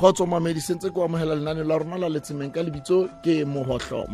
kgotso 0.00 0.24
mamedi 0.26 0.60
sentse 0.60 0.88
ko 0.90 1.04
amogela 1.04 1.34
lenane 1.34 1.62
la 1.64 1.76
rona 1.76 1.98
la 1.98 2.08
letsemeng 2.08 2.52
ka 2.54 2.62
lebitso 2.64 3.08
ke 3.20 3.44
mogotlho 3.44 4.08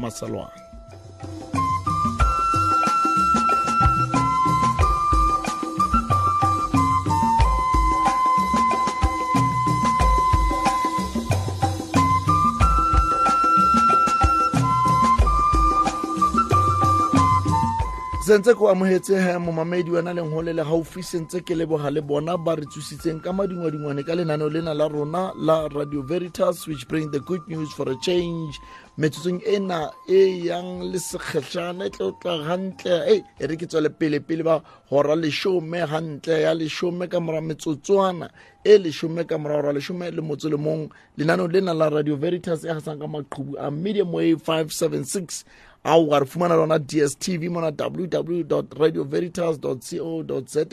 maselwane 18.26 18.43
sentse 18.43 18.54
ko 18.54 18.71
amogetse 18.71 19.14
leng 20.12 20.30
go 20.30 20.43
le 20.43 20.53
le 20.53 20.64
gaufi 20.64 21.03
ke 21.44 21.54
leboga 21.54 21.93
le 21.93 22.00
bona 22.00 22.36
ba 22.36 22.57
re 22.57 22.66
tsositseng 22.66 23.22
ka 23.22 23.32
madingwadingwane 23.32 24.04
ka 24.04 24.14
lenaneo 24.14 24.50
lena 24.50 24.75
la 24.75 24.89
rona 24.89 25.32
la 25.36 25.68
radio 25.68 26.02
veritas 26.02 26.66
which 26.66 26.89
bring 26.89 27.11
the 27.12 27.21
good 27.21 27.46
news 27.49 27.72
for 27.72 27.89
a 27.89 27.96
change. 28.02 28.58
Metsotsong 28.99 29.43
e 30.08 30.46
yang 30.46 30.80
le 30.90 30.99
sekgetšana 30.99 31.86
e 31.86 31.90
gantle 32.22 33.05
e 33.06 33.22
e 33.39 33.47
re 33.47 33.56
ke 33.56 33.66
tswele 33.66 33.91
ba 34.42 34.62
gora 34.91 35.14
gantle 35.86 36.41
ya 36.41 37.08
ka 37.08 37.20
mora 37.20 37.41
metsotswana 37.41 38.30
e 38.64 38.78
ka 39.24 39.38
mora 39.38 39.62
gora 39.62 39.72
le 39.72 40.22
motso 40.22 40.50
le 40.50 40.56
mong. 40.56 40.91
Lenaneo 41.19 41.47
lena 41.47 41.74
la 41.74 41.88
radio 41.91 42.16
veritas 42.16 42.64
e 42.64 42.69
gasang 42.69 42.98
ka 42.98 43.06
maqhubu 43.06 43.54
a 43.60 43.70
medium 43.70 44.12
wave 44.12 44.42
576 44.42 45.44
ao 45.86 46.06
wa 46.06 46.18
re 46.18 46.26
fumana 46.26 46.56
lona 46.56 46.78
dstv 46.78 47.42
mona 47.50 47.72
www 47.78 48.62
radio 48.78 49.04
veritas 49.04 49.58
co 49.60 49.78
za 50.46 50.66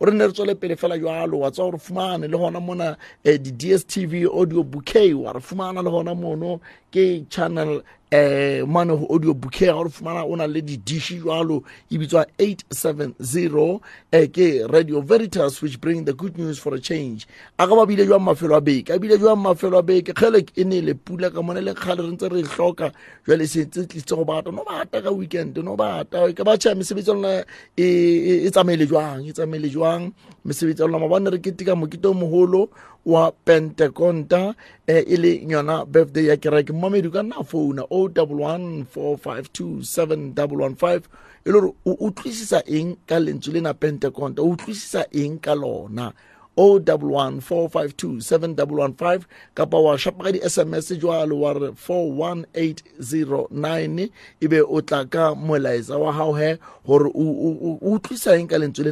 o 0.00 0.04
re 0.06 0.12
ne 0.12 0.26
re 0.26 0.32
tswele 0.32 0.54
pele 0.54 0.76
fela 0.76 0.98
jalo 0.98 1.38
wa 1.38 1.50
tswa 1.50 1.64
gore 1.64 1.78
fumane 1.78 2.28
le 2.28 2.38
gona 2.38 2.60
mona 2.60 2.96
eh, 3.24 3.38
di-dstv 3.38 4.26
audio 4.32 4.62
bouquet 4.62 5.12
wa 5.12 5.32
re 5.32 5.40
fumana 5.40 5.82
le 5.82 5.90
gona 5.90 6.14
mono 6.14 6.60
ke 6.90 7.28
channel 7.28 7.82
eh 8.10 8.64
mane 8.66 8.96
go 8.96 9.06
audio 9.10 9.34
bouquet 9.34 9.68
ga 9.68 9.82
re 9.84 9.90
fumana 9.90 10.24
o 10.24 10.34
na 10.34 10.46
le 10.46 10.62
di-dishi 10.62 11.20
jalo 11.20 11.62
e 11.90 11.98
bitswa 11.98 12.24
870 12.38 13.80
eh, 14.12 14.26
ke 14.28 14.64
radio 14.72 15.02
veritas 15.02 15.60
which 15.60 15.78
bring 15.78 16.04
the 16.06 16.14
good 16.14 16.38
news 16.38 16.58
for 16.58 16.74
a 16.74 16.80
change. 16.80 17.28
A 17.58 17.68
ka 17.68 17.74
ba 17.76 17.84
bile 17.84 18.06
jwang 18.06 18.24
mafelo 18.24 18.56
a 18.56 18.60
beke? 18.62 18.96
A 18.96 18.98
bile 18.98 19.18
jwang 19.18 19.44
mafelo 19.44 19.78
a 19.78 19.82
beke? 19.82 20.14
Kgele 20.14 20.48
e 20.56 20.64
ne 20.64 20.80
le 20.80 20.94
pula 20.94 21.30
ka 21.30 21.42
mone 21.42 21.60
le 21.60 21.74
kgale 21.74 22.00
re 22.00 22.08
ntse 22.16 22.32
re 22.32 22.42
hloka. 22.42 22.92
Jwale 23.26 23.44
setse 23.46 23.84
tlitse 23.84 24.16
go 24.16 24.24
bata. 24.24 24.50
No 24.50 24.64
bata 24.64 25.02
ka 25.02 25.10
weekend 25.12 25.58
no 25.58 25.76
bata. 25.76 26.32
Ka 26.32 26.44
batšha 26.44 26.74
mesebetsi 26.74 27.08
ya 27.08 27.14
lona 27.14 27.44
e, 27.76 27.84
e 27.84 28.46
e 28.46 28.50
tsamaile 28.50 28.86
jwang? 28.88 29.28
E 29.28 29.32
tsamaile 29.32 29.68
jwang? 29.68 30.12
Mesebetsi 30.46 30.80
lona 30.80 30.98
mabane 30.98 31.30
re 31.30 31.38
ketika 31.38 31.76
mokete 31.76 32.08
o 32.08 32.14
mogolo 32.14 32.70
wa 33.04 33.32
penteconta 33.44 34.54
eh, 34.86 35.04
e 35.06 35.16
le 35.16 35.32
yona 35.48 35.84
birthday 35.86 36.26
ya 36.26 36.36
kereke. 36.36 36.72
Mmamedi 36.72 37.10
ka 37.10 37.22
nna 37.22 37.44
founa 37.44 37.84
o 37.90 38.08
double 38.08 38.42
one 38.44 38.84
four 38.84 39.16
five 39.18 39.52
two 39.52 39.82
seven 39.82 40.32
double 40.34 40.58
one 40.64 40.74
five. 40.76 41.08
E 41.46 41.50
le 41.50 41.60
gore 41.60 41.72
o 41.86 41.94
utlwisisa 42.00 42.62
eng 42.66 42.96
ka 43.06 43.16
lentswe 43.18 43.52
lena 43.54 43.74
penteconta? 43.74 44.40
O 44.42 44.52
utlwisisa 44.56 45.04
eng 45.12 45.38
ka 45.38 45.54
lona? 45.54 46.12
o 46.60 46.80
double 46.80 47.10
one 47.10 47.40
four 47.40 47.68
five 47.70 47.96
two 47.96 48.20
seven 48.20 48.52
double 48.54 48.78
one 48.78 48.92
five. 48.94 49.28
Kapa 49.54 49.78
wa 49.80 49.96
shapa 49.96 50.24
ka 50.24 50.30
di-sms 50.32 50.98
jwalo 50.98 51.38
wa 51.38 51.52
re 51.52 51.70
four 51.76 52.10
one 52.12 52.46
eight 52.56 52.82
zero 53.00 53.46
nine. 53.52 54.10
Ebe 54.42 54.60
o 54.66 54.80
tla 54.80 55.04
ka 55.06 55.34
molaetsa 55.36 55.96
wa 56.00 56.10
gago 56.12 56.32
he 56.36 56.58
gore 56.84 57.06
o- 57.06 57.12
o 57.14 57.48
o- 57.62 57.78
o 57.80 57.94
utlwisa 57.94 58.34
eng 58.34 58.48
ka 58.48 58.56
lentswe 58.58 58.90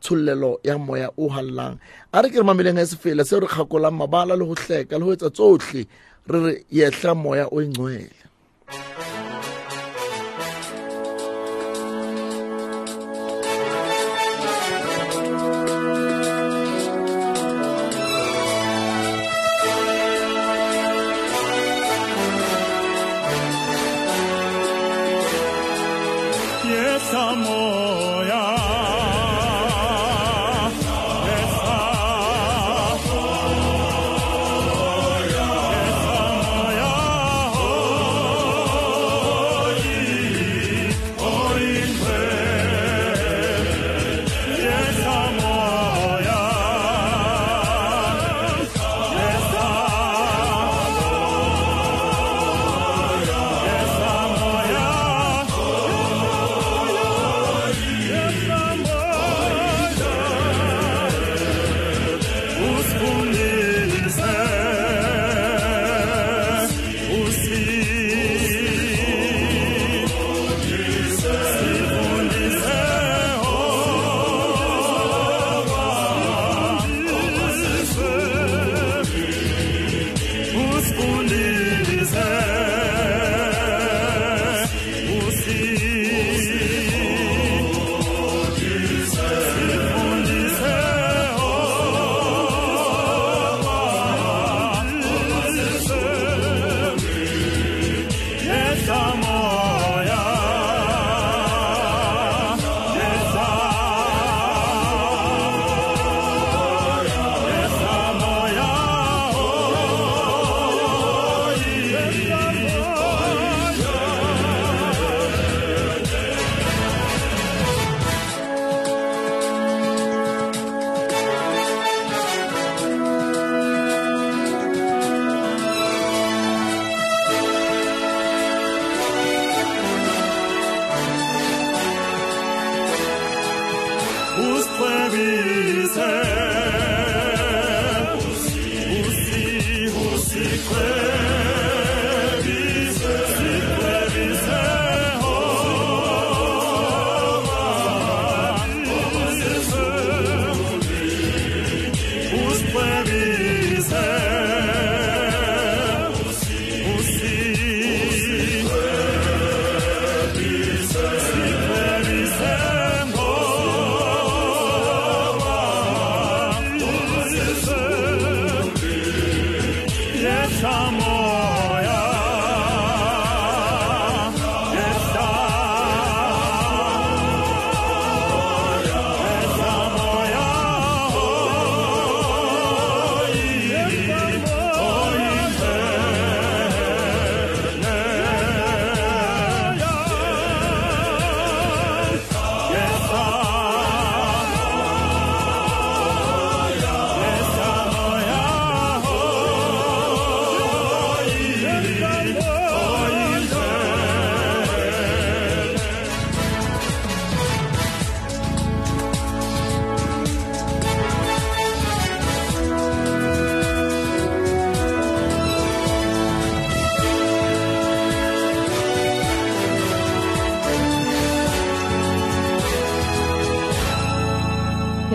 tshollelo 0.00 0.60
ya 0.64 0.78
moya 0.78 1.10
o 1.16 1.28
hallang. 1.28 1.78
A 2.12 2.22
re 2.22 2.30
ke 2.30 2.38
re 2.38 2.44
mameleng 2.44 2.80
a 2.80 2.86
sefela 2.86 3.24
seo 3.24 3.40
re 3.40 3.46
kgakolang 3.46 3.98
mabala 3.98 4.38
le 4.38 4.44
go 4.44 4.54
hleka 4.54 4.98
le 4.98 5.04
go 5.04 5.12
etsa 5.12 5.30
tsohle 5.30 5.86
re 6.28 6.38
re 6.44 6.64
yehla 6.70 7.14
moya 7.14 7.46
o 7.50 7.60
engcwele 7.60 8.10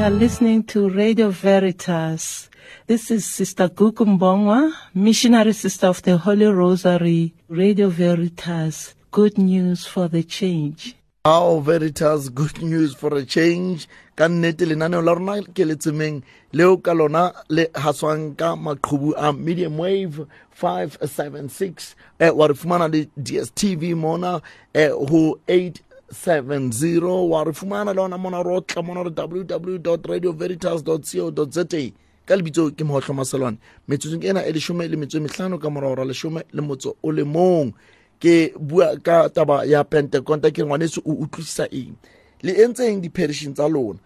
are 0.04 0.10
listening 0.10 0.62
to 0.62 0.90
Radio 0.90 1.30
Veritas. 1.30 2.50
This 2.88 3.10
is 3.10 3.26
Sister 3.26 3.70
Gukumbongwa, 3.70 4.74
missionary 4.94 5.54
sister 5.54 5.88
of 5.88 6.02
the 6.02 6.18
Holy 6.18 6.48
Rosary, 6.48 7.34
Radio 7.48 7.88
Veritas. 7.88 8.96
Good 9.12 9.38
news 9.38 9.86
for 9.86 10.10
the 10.10 10.22
change. 10.22 10.98
How 11.24 11.60
Veritas 11.60 12.28
good 12.28 12.62
news 12.62 12.94
for 12.94 13.16
a 13.16 13.24
change 13.24 13.88
ka 14.18 14.28
nnete 14.28 14.66
lenaneo 14.66 15.02
la 15.02 15.14
rona 15.14 15.42
ke 15.42 15.64
le 15.66 15.76
tsemeng 15.78 16.22
leo 16.52 16.76
ka 16.76 16.92
lona 16.92 17.32
le 17.48 17.68
ka 17.68 18.56
maqhubu 18.60 19.14
a 19.16 19.32
medium 19.32 19.78
wave 19.78 20.28
576 20.52 21.96
eh, 22.20 22.30
wa 22.30 22.48
re 22.48 22.54
fumana 22.54 22.92
le 22.92 23.08
dstv 23.18 23.96
mona 23.96 24.42
eh, 24.76 24.92
ho 24.92 25.40
870 26.14 27.30
wa 27.30 27.44
re 27.44 27.54
fumana 27.54 27.94
le 27.94 28.02
ona 28.02 28.18
mona 28.18 28.44
ro 28.44 28.62
tla 28.62 28.82
mona 28.82 29.04
re 29.04 29.10
www 29.10 29.98
radioveritas 30.08 30.84
co 30.84 31.00
za 31.50 31.66
ka 32.26 32.36
lebitso 32.36 32.72
ke 32.72 32.84
mogotlho 32.84 33.14
maselwane 33.14 33.58
metsotsong 33.88 34.24
ena 34.24 34.46
e 34.46 34.52
leshome 34.52 34.88
le 34.88 34.96
metso 34.96 35.18
e 35.18 35.20
mehlano 35.20 35.60
ka 35.60 35.70
morago 35.70 35.96
ra 35.96 36.06
leshome 36.06 36.44
le 36.54 36.62
motso 36.62 36.96
o 37.04 37.12
le 37.12 37.24
mong. 37.24 37.74
Ke 38.20 38.54
bua 38.56 38.96
ka 39.04 39.28
taba 39.30 39.66
ya 39.66 39.84
penteconta 39.84 40.52
ke 40.52 40.64
ngwanetse 40.64 41.02
o 41.04 41.12
utlwisisa 41.12 41.68
eng? 41.72 41.96
Le 42.42 42.54
entseng 42.64 43.02
di-perishon 43.02 43.54
tsa 43.54 43.68
lona? 43.68 44.00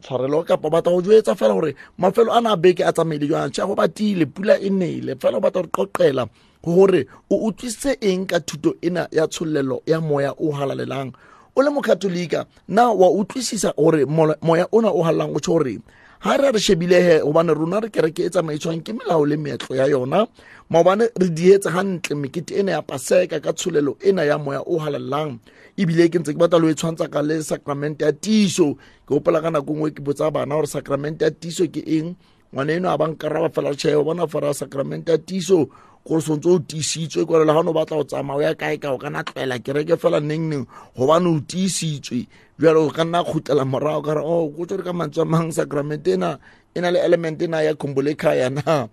Tshwarelo 0.00 0.44
kapa 0.44 0.70
batla 0.70 0.92
go 0.92 1.02
joetsa 1.02 1.34
fela 1.36 1.54
gore 1.54 1.76
mafelo 1.98 2.32
a 2.32 2.40
na 2.40 2.56
beke 2.56 2.80
a 2.80 2.92
tsamaile 2.92 3.28
jang 3.28 3.52
tšha 3.52 3.66
go 3.66 3.74
batile 3.74 4.24
pula 4.26 4.56
e 4.56 4.70
nele. 4.70 5.14
Fela 5.20 5.36
o 5.36 5.40
batla 5.40 5.68
go 5.68 5.84
qoqela 5.84 6.28
gore 6.64 7.04
o 7.28 7.36
utlwisitse 7.48 8.00
eng 8.00 8.26
ka 8.26 8.40
thuto 8.40 8.74
ena 8.80 9.08
ya 9.12 9.28
tshollelo 9.28 9.82
ya 9.86 10.00
moya 10.00 10.32
o 10.40 10.52
halalelang 10.52 11.12
o 11.56 11.62
le 11.62 11.70
mokatolika. 11.70 12.46
Na 12.68 12.90
wa 12.90 13.10
utlwisisa 13.10 13.72
gore 13.76 14.04
moya 14.06 14.66
ona 14.72 14.88
o 14.88 15.02
halalang 15.02 15.36
o 15.36 15.40
tsho 15.40 15.52
gore 15.52 15.78
ha 16.20 16.36
re 16.36 16.52
re 16.52 16.60
shebilehe 16.60 17.20
gobane 17.20 17.54
rona 17.54 17.80
re 17.80 17.88
kereke 17.88 18.26
e 18.26 18.30
tsamaiswang 18.30 18.82
ke 18.84 18.92
melao 18.92 19.26
le 19.26 19.36
meetlo 19.36 19.76
ya 19.76 19.86
yona. 19.86 20.26
Maobane 20.70 21.10
re 21.18 21.28
dietse 21.28 21.70
gantle 21.70 22.14
mekete 22.16 22.54
ena 22.60 22.72
ya 22.72 22.82
paseka 22.82 23.40
ka 23.40 23.52
tsholelo 23.52 23.96
ena 24.00 24.24
ya 24.24 24.38
moya 24.38 24.62
o 24.62 24.78
halalelang 24.78 25.38
ebile 25.76 26.08
ke 26.08 26.18
ntse 26.20 26.32
ke 26.32 26.38
batla 26.38 26.58
le 26.60 26.66
o 26.66 26.70
e 26.70 26.74
tshwantsa 26.74 27.08
ka 27.08 27.22
le 27.22 27.42
sacramente 27.42 28.04
ya 28.04 28.12
tiso 28.12 28.76
ke 29.08 29.14
opela 29.14 29.40
ka 29.40 29.50
nako 29.50 29.72
nngwe 29.72 29.90
ke 29.90 30.00
botsa 30.04 30.30
bana 30.30 30.54
gore 30.54 30.66
sacramente 30.66 31.24
ya 31.24 31.30
tiso 31.30 31.66
ke 31.66 31.80
eng 31.80 32.14
ngwane 32.52 32.72
eno 32.76 32.88
a 32.90 32.98
bankaraba 33.00 33.48
fela 33.48 33.74
tšhee 33.74 34.04
bona 34.04 34.26
fara 34.28 34.54
sacramente 34.54 35.12
ya 35.12 35.18
tiso 35.18 35.68
gore 36.04 36.20
sontse 36.20 36.48
o 36.48 36.58
tiisitswe 36.58 37.24
kore 37.24 37.44
le 37.44 37.52
ga 37.52 37.62
no 37.62 37.72
batla 37.72 37.96
go 37.96 38.04
tsamaya 38.04 38.38
o 38.38 38.42
ya 38.42 38.54
kae 38.54 38.76
ka 38.76 38.92
o 38.92 38.98
kana 38.98 39.24
tlwaela 39.24 39.58
kereke 39.58 39.96
fela 39.96 40.20
neng 40.20 40.50
neng 40.50 40.66
gobane 40.96 41.26
o 41.30 41.40
tiisitswe. 41.40 42.26
Jale 42.58 42.78
o 42.78 42.90
ka 42.90 43.04
nna 43.04 43.24
khutlela 43.24 43.64
morago 43.64 44.02
kare 44.02 44.20
o 44.20 44.50
ko 44.50 44.66
tsore 44.66 44.82
ka 44.82 44.92
mantswe 44.92 45.22
a 45.22 45.24
mang 45.24 45.48
sacramente 45.54 46.12
ena 46.12 46.38
e 46.74 46.80
na 46.80 46.90
le 46.90 46.98
element 47.00 47.40
ena 47.42 47.62
ya 47.62 47.74
khombolekaya 47.74 48.50
na? 48.50 48.88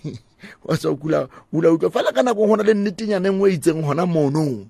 Wa 0.64 0.76
sa 0.76 0.92
kula 0.92 1.28
ula 1.52 1.68
utlwa. 1.72 1.92
Fela 1.92 2.12
ka 2.12 2.22
nako 2.24 2.48
go 2.48 2.56
na 2.56 2.64
le 2.64 2.74
nnetenyana 2.74 3.28
nngwe 3.30 3.52
e 3.52 3.54
itseng 3.60 3.84
gona 3.84 4.06
mono 4.08 4.66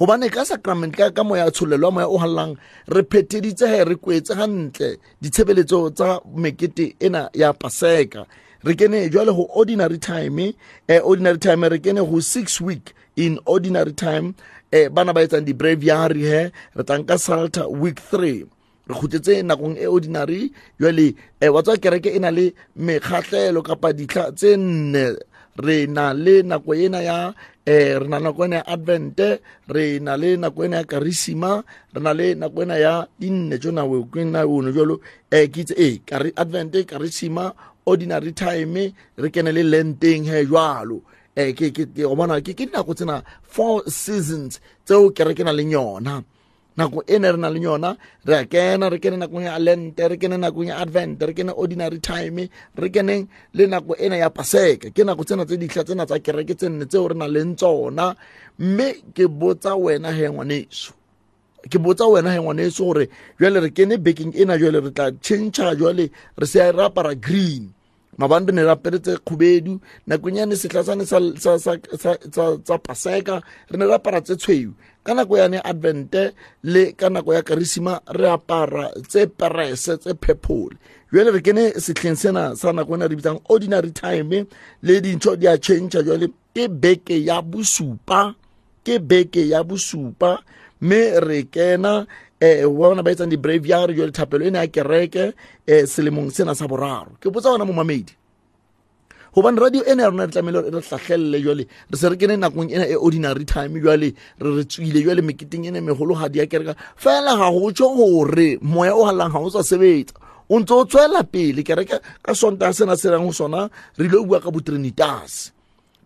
gobane 0.00 0.30
ka 0.32 0.48
sacrament 0.48 0.96
ka 0.96 1.10
ka 1.12 1.22
moya 1.22 1.50
tsholelo 1.52 1.92
wa 1.92 1.92
moya 1.92 2.08
o 2.08 2.16
galelang 2.16 2.56
re 2.88 3.02
phetheditse 3.04 3.68
he 3.68 3.84
re 3.84 3.96
kwetse 4.00 4.32
gantle 4.32 4.96
ditshebeletso 5.20 5.90
tsa 5.92 6.20
mekete 6.34 6.96
ena 7.00 7.28
ya 7.34 7.52
paseka. 7.52 8.24
Re 8.64 8.74
kene 8.74 9.10
jwale 9.12 9.32
go 9.36 9.44
ordinary 9.52 9.98
time 9.98 10.54
eh, 10.88 11.00
ordinary 11.04 11.36
time 11.38 11.68
re 11.68 11.78
kene 11.78 12.00
go 12.00 12.18
six 12.20 12.60
week 12.62 12.94
in 13.16 13.38
ordinary 13.44 13.92
time. 13.92 14.34
Eh, 14.72 14.88
bana 14.88 15.12
ba 15.12 15.20
etsang 15.20 15.44
di-braviary 15.44 16.24
he 16.24 16.42
re 16.76 16.82
tlang 16.82 17.04
ka 17.04 17.16
salter 17.20 17.68
week 17.68 18.00
three. 18.00 18.48
Re 18.88 18.94
khutletse 18.96 19.44
nakong 19.44 19.76
e 19.76 19.84
ordinary 19.84 20.48
jwale 20.80 21.12
eh, 21.44 21.52
wa 21.52 21.60
tswa 21.60 21.76
kereke 21.76 22.08
e 22.16 22.18
na 22.18 22.30
le 22.32 22.54
mekgatlelo 22.72 23.60
kapa 23.60 23.92
ditlha 23.92 24.32
tse 24.32 24.56
nne. 24.56 25.20
Re 25.60 25.84
na 25.86 26.12
le 26.16 26.40
nako 26.42 26.72
ena 26.72 27.02
ya 27.04 27.34
eh 27.66 27.98
re 28.00 28.08
na 28.08 28.18
nako 28.18 28.44
ena 28.44 28.56
ya 28.56 28.66
advente 28.66 29.40
re 29.68 29.98
na 30.00 30.16
le 30.16 30.36
nako 30.36 30.64
ena 30.64 30.76
ya 30.76 30.84
karisima 30.84 31.62
re 31.94 32.00
na 32.00 32.12
le 32.14 32.34
nako 32.34 32.62
ena 32.62 32.76
ya 32.76 33.06
dinne 33.18 33.58
jo 33.58 33.70
nawe 33.72 34.04
ke 34.12 34.24
na 34.24 34.44
ono 34.44 34.72
jalo 34.72 35.00
eh 35.30 35.48
ke 35.52 35.64
eh 35.76 36.00
kari 36.06 36.32
advente 36.36 36.84
karisima 36.84 37.52
ordinary 37.84 38.32
time 38.32 38.92
re 39.16 39.28
kene 39.30 39.52
le 39.52 39.62
lenteng 39.62 40.24
he 40.24 40.46
jalo 40.46 41.02
eh 41.36 41.52
ke 41.52 41.68
bona 42.16 42.40
ke 42.40 42.56
ke 42.56 42.64
nako 42.72 42.94
tsena 42.96 43.22
four 43.42 43.84
seasons 43.86 44.60
tseo 44.84 45.12
ke 45.12 45.24
re 45.24 45.34
ke 45.34 45.44
na 45.44 45.52
le 45.52 45.62
yona 45.68 46.24
nako 46.80 47.04
e 47.04 47.16
ne 47.20 47.28
re 47.32 47.38
na 47.38 47.48
le 47.52 47.60
yona 47.60 47.90
re 48.24 48.34
a 48.40 48.44
kena 48.52 48.88
re 48.92 48.98
kene 49.02 49.16
nakong 49.20 49.44
ya 49.44 49.58
lente 49.60 50.02
re 50.08 50.16
kene 50.16 50.36
nakong 50.40 50.68
ya 50.72 50.80
advent 50.80 51.20
re 51.28 51.32
kene 51.36 51.52
ordinary 51.52 52.00
time 52.00 52.48
re 52.80 52.88
keneng 52.94 53.28
le 53.52 53.64
nako 53.68 53.92
ena 54.00 54.16
ya 54.16 54.30
paseke 54.32 54.88
ke 54.96 55.02
nako 55.04 55.22
tsena 55.24 55.44
tse 55.44 55.56
ditlha 55.60 55.84
tsena 55.84 56.06
tsa 56.08 56.16
kereke 56.24 56.54
tse 56.56 56.68
nne 56.68 56.86
tseo 56.88 57.08
re 57.12 57.14
na 57.20 57.26
leng 57.28 57.52
tsona. 57.60 58.16
Mme 58.58 58.88
ke 59.14 59.24
botsa 59.28 59.72
wena 59.76 60.12
he 60.12 60.28
ngwaneso. 60.28 60.92
Ke 61.70 61.78
botsa 61.78 62.04
wena 62.12 62.32
he 62.32 62.40
ngwaneso 62.40 62.84
gore 62.84 63.08
jwale 63.38 63.60
re 63.60 63.70
kene 63.70 63.96
baking 63.98 64.32
ena 64.36 64.58
jwale 64.60 64.80
re 64.80 64.90
tla 64.90 65.12
change 65.20 65.60
jwale 65.78 66.10
re 66.40 66.46
se 66.46 66.60
re 66.72 66.84
apara 66.84 67.14
green 67.14 67.72
mabane 68.20 68.46
re 68.46 68.52
ne 68.52 68.62
re 68.68 68.72
aperetse 68.76 69.16
kgubedu 69.24 69.80
nakong 70.06 70.36
yane 70.36 70.54
setlhasane 70.60 71.04
sa 71.08 71.18
tsa 72.60 72.76
paseka 72.78 73.40
re 73.70 73.76
ne 73.78 73.84
re 73.88 73.94
apara 73.96 74.20
tse 74.20 74.36
tshweu. 74.36 74.76
Ka 75.04 75.14
nako 75.14 75.38
yane 75.40 75.58
advente 75.64 76.36
le 76.62 76.92
ka 76.92 77.08
nako 77.08 77.32
ya 77.34 77.42
karisima 77.42 78.00
re 78.12 78.28
apara 78.28 78.92
tse 79.08 79.26
perese 79.26 79.96
tse 79.96 80.12
phephole 80.20 80.76
jale 81.12 81.30
re 81.30 81.40
kene 81.40 81.72
setlheng 81.80 82.16
sena 82.16 82.54
sa 82.56 82.72
nako 82.72 82.94
ena 82.94 83.08
re 83.08 83.16
bitsang 83.16 83.40
ordinary 83.48 83.90
time 83.90 84.46
le 84.82 85.00
dintho 85.00 85.36
di 85.36 85.46
a 85.46 85.58
change 85.58 85.96
jale 86.04 86.28
ke 86.54 86.68
beke 86.68 87.16
ya 87.24 87.42
bosupa 87.42 88.34
ke 88.84 88.98
beke 89.00 89.48
ya 89.48 89.64
bosupa 89.64 90.38
mme 90.80 91.20
re 91.20 91.42
kena 91.50 92.06
eh 92.40 92.64
bona 92.66 93.02
ba 93.02 93.10
etsang 93.10 93.28
di-braviary 93.30 93.94
lethapelo 93.94 94.12
thapelo 94.12 94.50
ne 94.50 94.58
ya 94.58 94.66
kereke 94.66 95.34
um 95.68 95.86
selemong 95.86 96.30
sena 96.30 96.54
sa 96.54 96.66
boraro. 96.66 97.16
Ke 97.20 97.28
botsa 97.28 97.52
ona 97.54 97.64
mo 97.64 97.72
mamedi 97.72 98.16
gobane 99.34 99.60
radio 99.60 99.82
ena 99.86 100.02
ya 100.02 100.10
rona 100.10 100.26
re 100.26 100.32
tlamehile 100.32 100.62
re 100.62 100.80
tlhatlhelele 100.80 101.38
jale 101.42 101.64
re 101.90 101.96
se 101.96 102.08
re 102.08 102.16
kene 102.16 102.36
nakong 102.36 102.72
ena 102.72 102.86
e 102.88 102.96
ordinary 102.96 103.44
time 103.44 103.78
jale 103.80 104.14
re 104.40 104.50
re 104.56 104.64
tswile 104.64 105.04
jale 105.06 105.22
meketeng 105.22 105.66
ene 105.68 105.80
megologadi 105.80 106.38
ya 106.38 106.46
kereka. 106.46 106.74
Fela 106.96 107.36
ga 107.38 107.50
go 107.50 107.70
tsho 107.70 107.94
gore 107.94 108.58
moya 108.62 108.94
o 108.96 109.04
galang 109.06 109.32
ga 109.32 109.38
o 109.38 109.50
sa 109.50 109.62
sebetsa. 109.62 110.14
O 110.50 110.58
ntse 110.58 110.74
o 110.74 110.84
tswela 110.84 111.22
pele 111.22 111.62
kereke 111.62 112.00
ka 112.22 112.34
sonta 112.34 112.72
sena 112.72 112.96
se 112.96 113.10
rang 113.10 113.26
go 113.26 113.32
sona 113.32 113.70
re 113.98 114.06
ile 114.06 114.18
o 114.18 114.24
bua 114.24 114.40
ka 114.40 114.50
botrinitas 114.50 115.52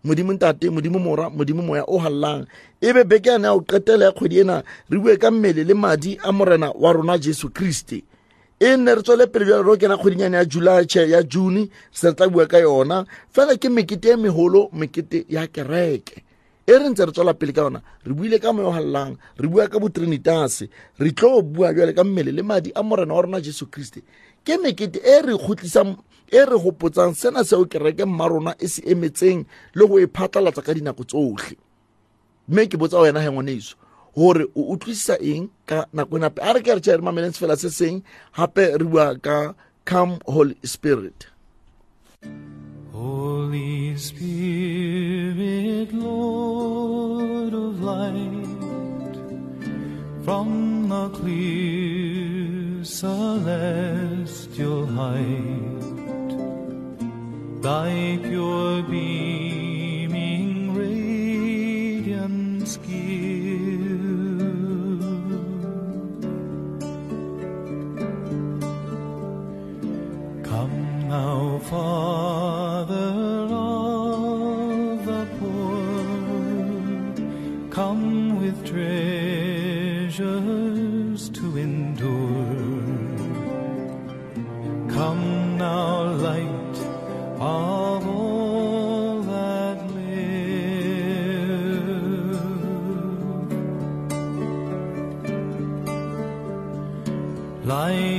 modimo 0.05 0.33
ntate 0.33 0.69
modimo 0.69 0.99
mora 0.99 1.29
modimo 1.29 1.61
moya 1.61 1.83
o 1.87 1.97
galelang 1.99 2.45
e 2.81 2.93
be 2.93 3.03
beke 3.03 3.29
yane 3.29 3.47
ya 3.47 3.53
o 3.53 3.59
qetela 3.59 4.05
ya 4.05 4.11
kgwedi 4.11 4.39
ena 4.39 4.63
re 4.89 4.97
bue 4.99 5.17
ka 5.17 5.31
mmele 5.31 5.63
le 5.63 5.73
madi 5.73 6.17
a 6.23 6.31
morena 6.31 6.71
wa 6.71 6.93
rona 6.93 7.17
jesu 7.17 7.49
kriste 7.49 8.03
e 8.59 8.77
nne 8.77 8.95
re 8.95 9.01
tswele 9.01 9.27
pele 9.27 9.45
jalo 9.45 9.63
ro 9.63 9.77
kena 9.77 9.97
kgwedinyane 9.97 10.37
ya 10.37 10.45
july 10.45 10.85
che 10.85 11.09
ya 11.09 11.23
june 11.23 11.69
se 11.91 12.07
re 12.07 12.15
tla 12.15 12.29
bua 12.29 12.47
ka 12.47 12.57
yona. 12.57 13.05
Fela 13.31 13.57
ke 13.57 13.69
mekete 13.69 14.13
e 14.13 14.15
megolo 14.15 14.69
mekete 14.73 15.25
ya 15.29 15.47
kereke. 15.47 16.23
E 16.65 16.71
re 16.71 16.89
ntse 16.89 17.05
re 17.05 17.11
tswela 17.11 17.33
pele 17.33 17.51
ka 17.51 17.61
yona. 17.61 17.81
Re 18.05 18.13
buile 18.13 18.39
ka 18.39 18.53
moya 18.53 18.67
o 18.67 18.71
galelang 18.71 19.17
re 19.37 19.47
bua 19.47 19.67
ka 19.67 19.79
botrinitas 19.79 20.63
re 20.99 21.11
tlo 21.11 21.41
bua 21.41 21.73
jale 21.73 21.93
ka 21.93 22.03
mmele 22.03 22.31
le 22.31 22.43
madi 22.43 22.71
a 22.75 22.83
morena 22.83 23.13
wa 23.13 23.21
rona 23.21 23.41
jesu 23.41 23.67
kriste 23.67 24.03
ke 24.45 24.57
mekete 24.61 24.99
e 25.01 25.15
re 25.25 25.33
kgutlisang 25.37 25.97
e 26.31 26.41
re 26.45 26.57
gopotsang 26.63 27.13
sena 27.15 27.43
seo 27.43 27.65
kereke 27.65 28.05
mma 28.05 28.27
rona 28.27 28.51
e 28.59 28.67
se 28.67 28.81
emetseng 28.91 29.45
le 29.73 29.83
go 29.89 29.99
e 29.99 30.07
phatlalatsa 30.07 30.61
ka 30.65 30.73
dinako 30.73 31.03
tsotlhe 31.03 31.57
mme 32.47 32.67
ke 32.69 32.77
botsa 32.77 33.01
wena 33.01 33.21
he 33.21 33.29
ngwaneso 33.31 33.75
gore 34.15 34.45
o 34.55 34.61
utlwisisa 34.73 35.15
eng 35.19 35.49
ka 35.65 35.85
nako 35.93 36.17
enape 36.17 36.39
a 36.41 36.53
re 36.53 36.61
ke 36.61 36.71
re 36.75 36.81
tšea 36.81 36.97
re 36.97 37.31
sefela 37.33 37.57
se 37.57 37.69
seng 37.69 38.03
gape 38.37 38.77
re 38.79 38.85
bua 38.85 39.17
ka 39.19 39.53
come 39.85 40.19
holy 40.25 40.57
spirit. 40.63 41.27
Holy 42.91 43.95
Spirit, 43.97 45.93
Lord 45.93 47.53
of 47.53 47.81
light, 47.81 49.15
from 50.23 50.89
the 50.89 51.09
clear 51.09 52.34
celestial 52.85 54.85
height, 54.85 55.81
thy 57.61 58.19
pure 58.21 58.83
beaming 58.83 60.75
radiance 60.75 62.77
give. 62.77 62.85
Come 70.43 71.09
now, 71.09 71.59
Father 71.63 72.24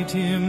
Light 0.06 0.45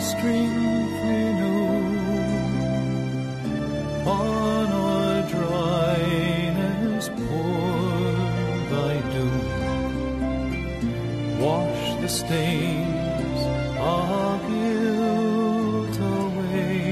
strength 0.00 1.02
renew. 1.04 1.56
On 4.06 4.66
our 4.84 5.22
dryness 5.34 7.08
pour 7.08 8.12
thy 8.72 8.94
dew. 9.12 9.36
Wash 11.44 11.84
the 12.02 12.08
stains 12.08 13.40
of 13.78 14.40
guilt 14.48 15.98
away. 15.98 16.86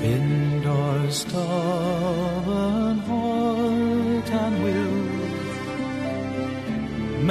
Bend 0.00 0.66
our 0.66 1.10
stubborn 1.10 1.91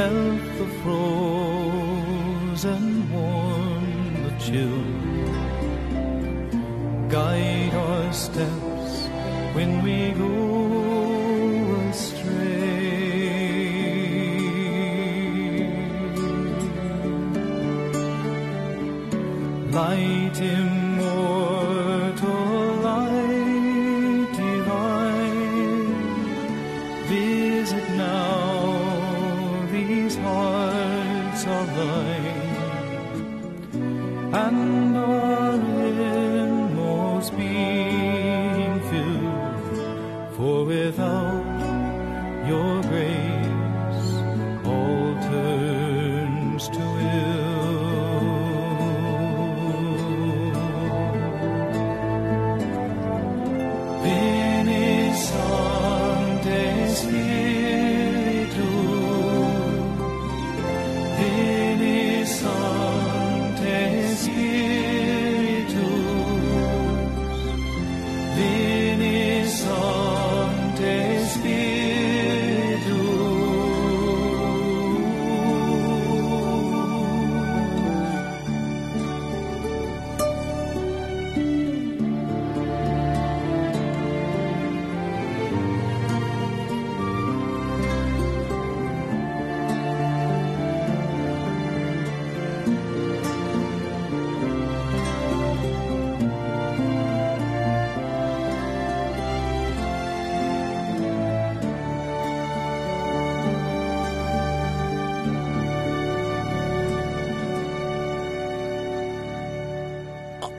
melt 0.02 0.44
the 0.60 0.68
frozen, 0.82 2.86
warm 3.14 3.88
the 4.26 4.34
chill. 4.46 4.84
Guide 7.16 7.74
our 7.86 8.08
steps 8.26 8.94
when 9.56 9.72
we 9.86 9.98
go 10.24 10.34
astray. 11.90 12.50
Light 19.78 20.38
immortal, 20.56 20.71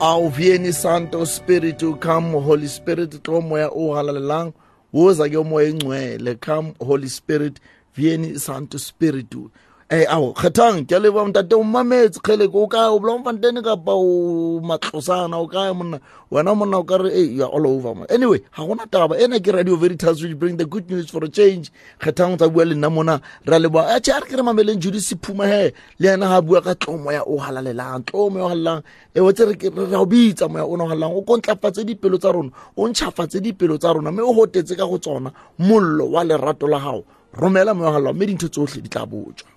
au 0.03 0.29
vieni 0.29 0.73
santo 0.73 1.25
spiritu 1.25 1.95
come 1.95 2.33
holy 2.39 2.67
spirit 2.67 3.23
tlo 3.23 3.41
moya 3.41 3.69
o 3.71 3.93
halalelang 3.95 4.51
woza 4.93 5.29
ke 5.29 5.43
moya 5.43 5.69
engcwele. 5.69 6.35
Come 6.35 6.73
holy 6.79 7.07
spirit 7.09 7.61
vieni 7.95 8.39
santo 8.39 8.77
spiritu 8.77 9.49
eh 9.93 10.05
ao 10.09 10.33
kgethang 10.33 10.87
ke 10.89 10.95
a 10.95 10.99
leba 10.99 11.21
ntate 11.29 11.53
o 11.53 11.61
mametse 11.61 12.17
kgele 12.17 12.49
ko 12.49 12.65
ka 12.67 12.89
o 12.89 12.97
bola 12.99 13.13
mfantene 13.21 13.61
kapa 13.61 13.93
o 13.93 14.59
matlosana 14.59 15.37
o 15.37 15.45
kae 15.45 15.69
monna? 15.69 15.99
Wena 16.31 16.55
monna 16.57 16.79
o 16.79 16.83
kare 16.83 17.11
hey, 17.13 17.25
you 17.25 17.43
are 17.43 17.49
all 17.49 17.67
over 17.67 17.93
man. 17.93 18.07
anyway 18.09 18.39
ga 18.39 18.63
gona 18.65 18.89
taba 18.89 19.21
ena 19.21 19.39
ke 19.39 19.53
radio 19.53 19.75
veritas 19.75 20.19
which 20.23 20.33
bring 20.39 20.57
the 20.57 20.65
good 20.65 20.89
news 20.89 21.11
for 21.11 21.23
a 21.23 21.29
change. 21.29 21.69
Kgethang 21.99 22.37
tsa 22.39 22.49
bua 22.49 22.65
le 22.65 22.73
nna 22.73 22.89
mona 22.89 23.21
leboa 23.45 23.93
a 23.93 24.01
tše 24.01 24.17
a 24.17 24.19
re 24.19 24.25
ke 24.25 24.41
re 24.41 24.75
judy 24.77 24.97
sephuma 24.97 25.45
he 25.45 25.71
le 25.99 26.09
yena 26.09 26.25
ga 26.25 26.41
bua 26.41 26.61
ka 26.63 26.73
tlomo 26.73 27.03
moya 27.03 27.21
o 27.27 27.37
halalelang 27.37 28.03
tlomo 28.03 28.31
moya 28.31 28.45
o 28.45 28.49
halalelang. 28.49 28.83
E 29.13 29.19
wetse 29.19 29.45
re 29.45 29.85
ra 29.91 30.01
o 30.01 30.05
bitsa 30.07 30.49
moya 30.49 30.65
o 30.65 30.75
na 30.75 30.85
o 31.05 31.17
o 31.17 31.21
kontlafatse 31.21 31.85
dipelo 31.85 32.17
tsa 32.17 32.33
rona 32.33 32.49
o 32.75 32.87
ntšhafatse 32.89 33.37
dipelo 33.45 33.77
tsa 33.77 33.93
rona 33.93 34.11
mme 34.11 34.25
o 34.25 34.33
gotetse 34.33 34.73
ka 34.75 34.87
go 34.89 34.97
tsona 34.97 35.29
mollo 35.59 36.09
wa 36.09 36.23
lerato 36.23 36.65
la 36.65 36.79
gago 36.79 37.05
romela 37.37 37.75
moya 37.75 37.89
o 37.89 37.93
halalelang 37.93 38.15
mme 38.17 38.25
dintho 38.25 38.49
tsotlhe 38.49 38.81
di 38.81 38.89
tla 38.89 39.05
botswa 39.05 39.53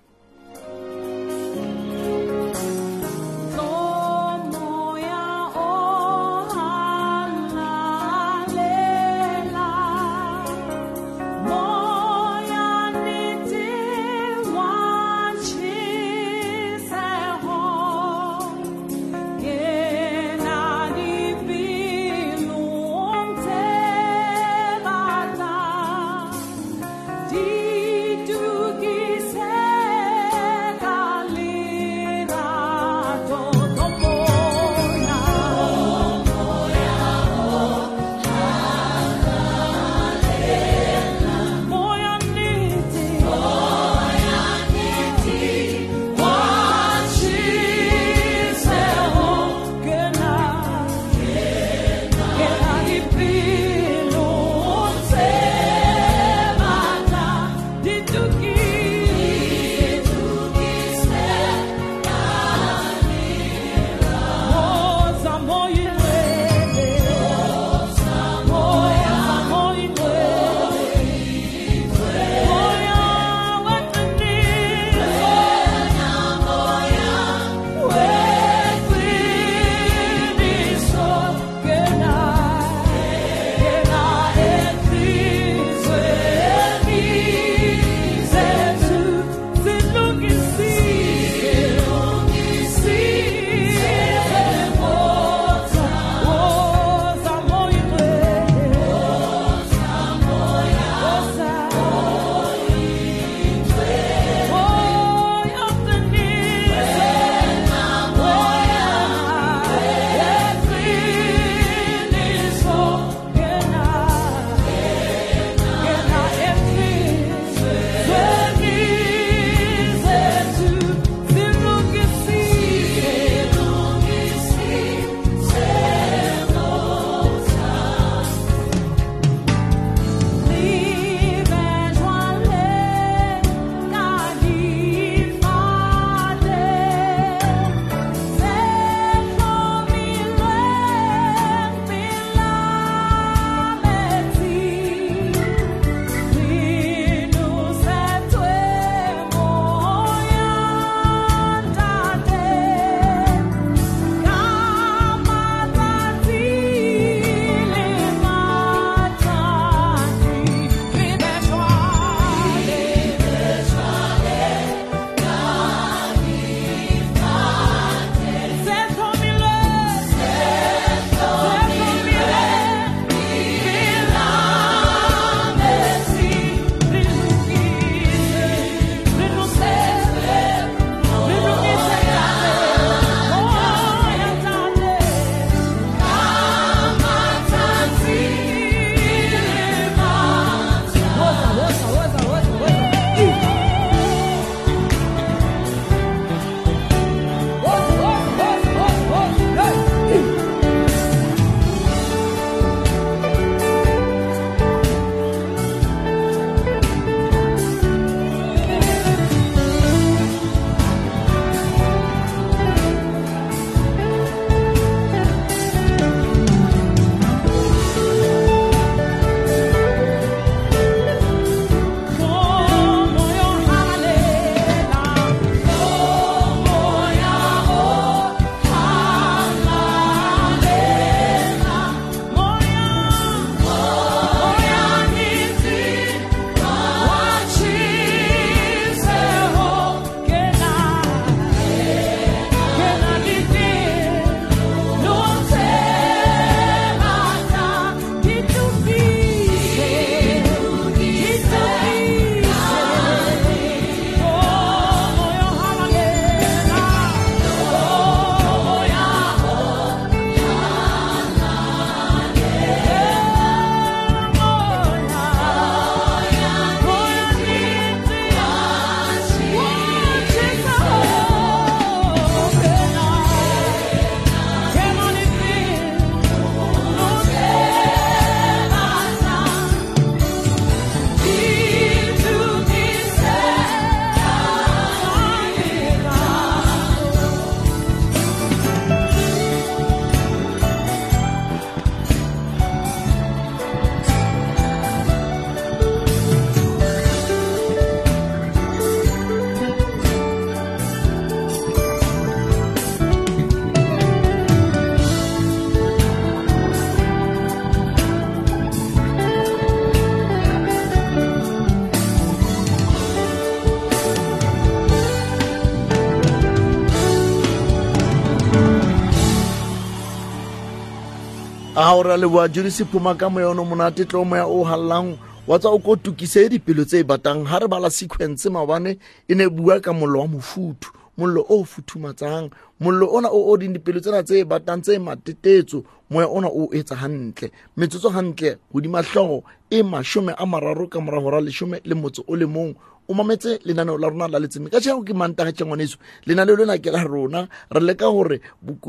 a 321.96 321.98
o 321.98 322.02
ra 322.02 322.16
leboa 322.16 322.48
jodi 322.48 322.70
sephoma 322.70 323.14
ka 323.14 323.30
moya 323.30 323.48
ono 323.48 323.64
monate 323.64 324.04
tlo 324.04 324.24
moya 324.24 324.46
o 324.46 324.64
hallang. 324.64 325.16
Wa 325.46 325.58
tsa 325.58 325.70
o 325.70 325.78
ko 325.78 325.96
tukise 325.96 326.48
dipelo 326.48 326.84
tse 326.84 327.00
e 327.00 327.04
batang. 327.04 327.44
Ga 327.44 327.58
re 327.58 327.68
bala 327.68 327.90
sequence 327.90 328.50
maobane 328.50 328.98
e 329.28 329.34
ne 329.34 329.48
bua 329.48 329.80
ka 329.80 329.92
mollo 329.92 330.20
wa 330.20 330.26
mofuthu 330.26 330.92
mollo 331.16 331.46
o 331.48 331.64
futhumatsang. 331.64 332.50
Mollo 332.80 333.06
ona 333.16 333.28
o 333.32 333.48
oding 333.52 333.72
dipelo 333.72 334.00
tsena 334.00 334.22
tse 334.22 334.40
e 334.40 334.44
batang 334.44 334.82
tse 334.82 334.98
matetetso 334.98 335.84
moya 336.10 336.28
ona 336.28 336.48
o 336.48 336.68
etsa 336.72 336.96
hantle. 336.96 337.50
Metsotso 337.76 338.10
hantle 338.10 338.58
godima 338.72 339.02
tlhogo 339.02 339.44
e 339.70 339.82
mashome 339.82 340.34
a 340.36 340.44
mararo 340.46 340.88
ka 340.88 341.00
morago 341.00 341.30
ra 341.30 341.40
leshome 341.40 341.80
le 341.84 341.94
motso 341.94 342.24
o 342.28 342.36
le 342.36 342.44
mong 342.46 342.74
o 343.08 343.14
mametse 343.14 343.60
lenaneo 343.64 343.98
la 343.98 344.08
rona 344.08 344.28
la 344.28 344.38
letseme. 344.38 344.70
Ka 344.70 344.80
tšhago 344.80 345.04
ke 345.04 345.14
mantaga 345.14 345.52
tša 345.52 345.64
ngwaneso 345.66 345.96
lenaneo 346.26 346.56
lena 346.56 346.78
ke 346.78 346.90
la 346.90 347.02
rona. 347.04 347.48
Re 347.70 347.80
leka 347.80 348.10
gore 348.10 348.40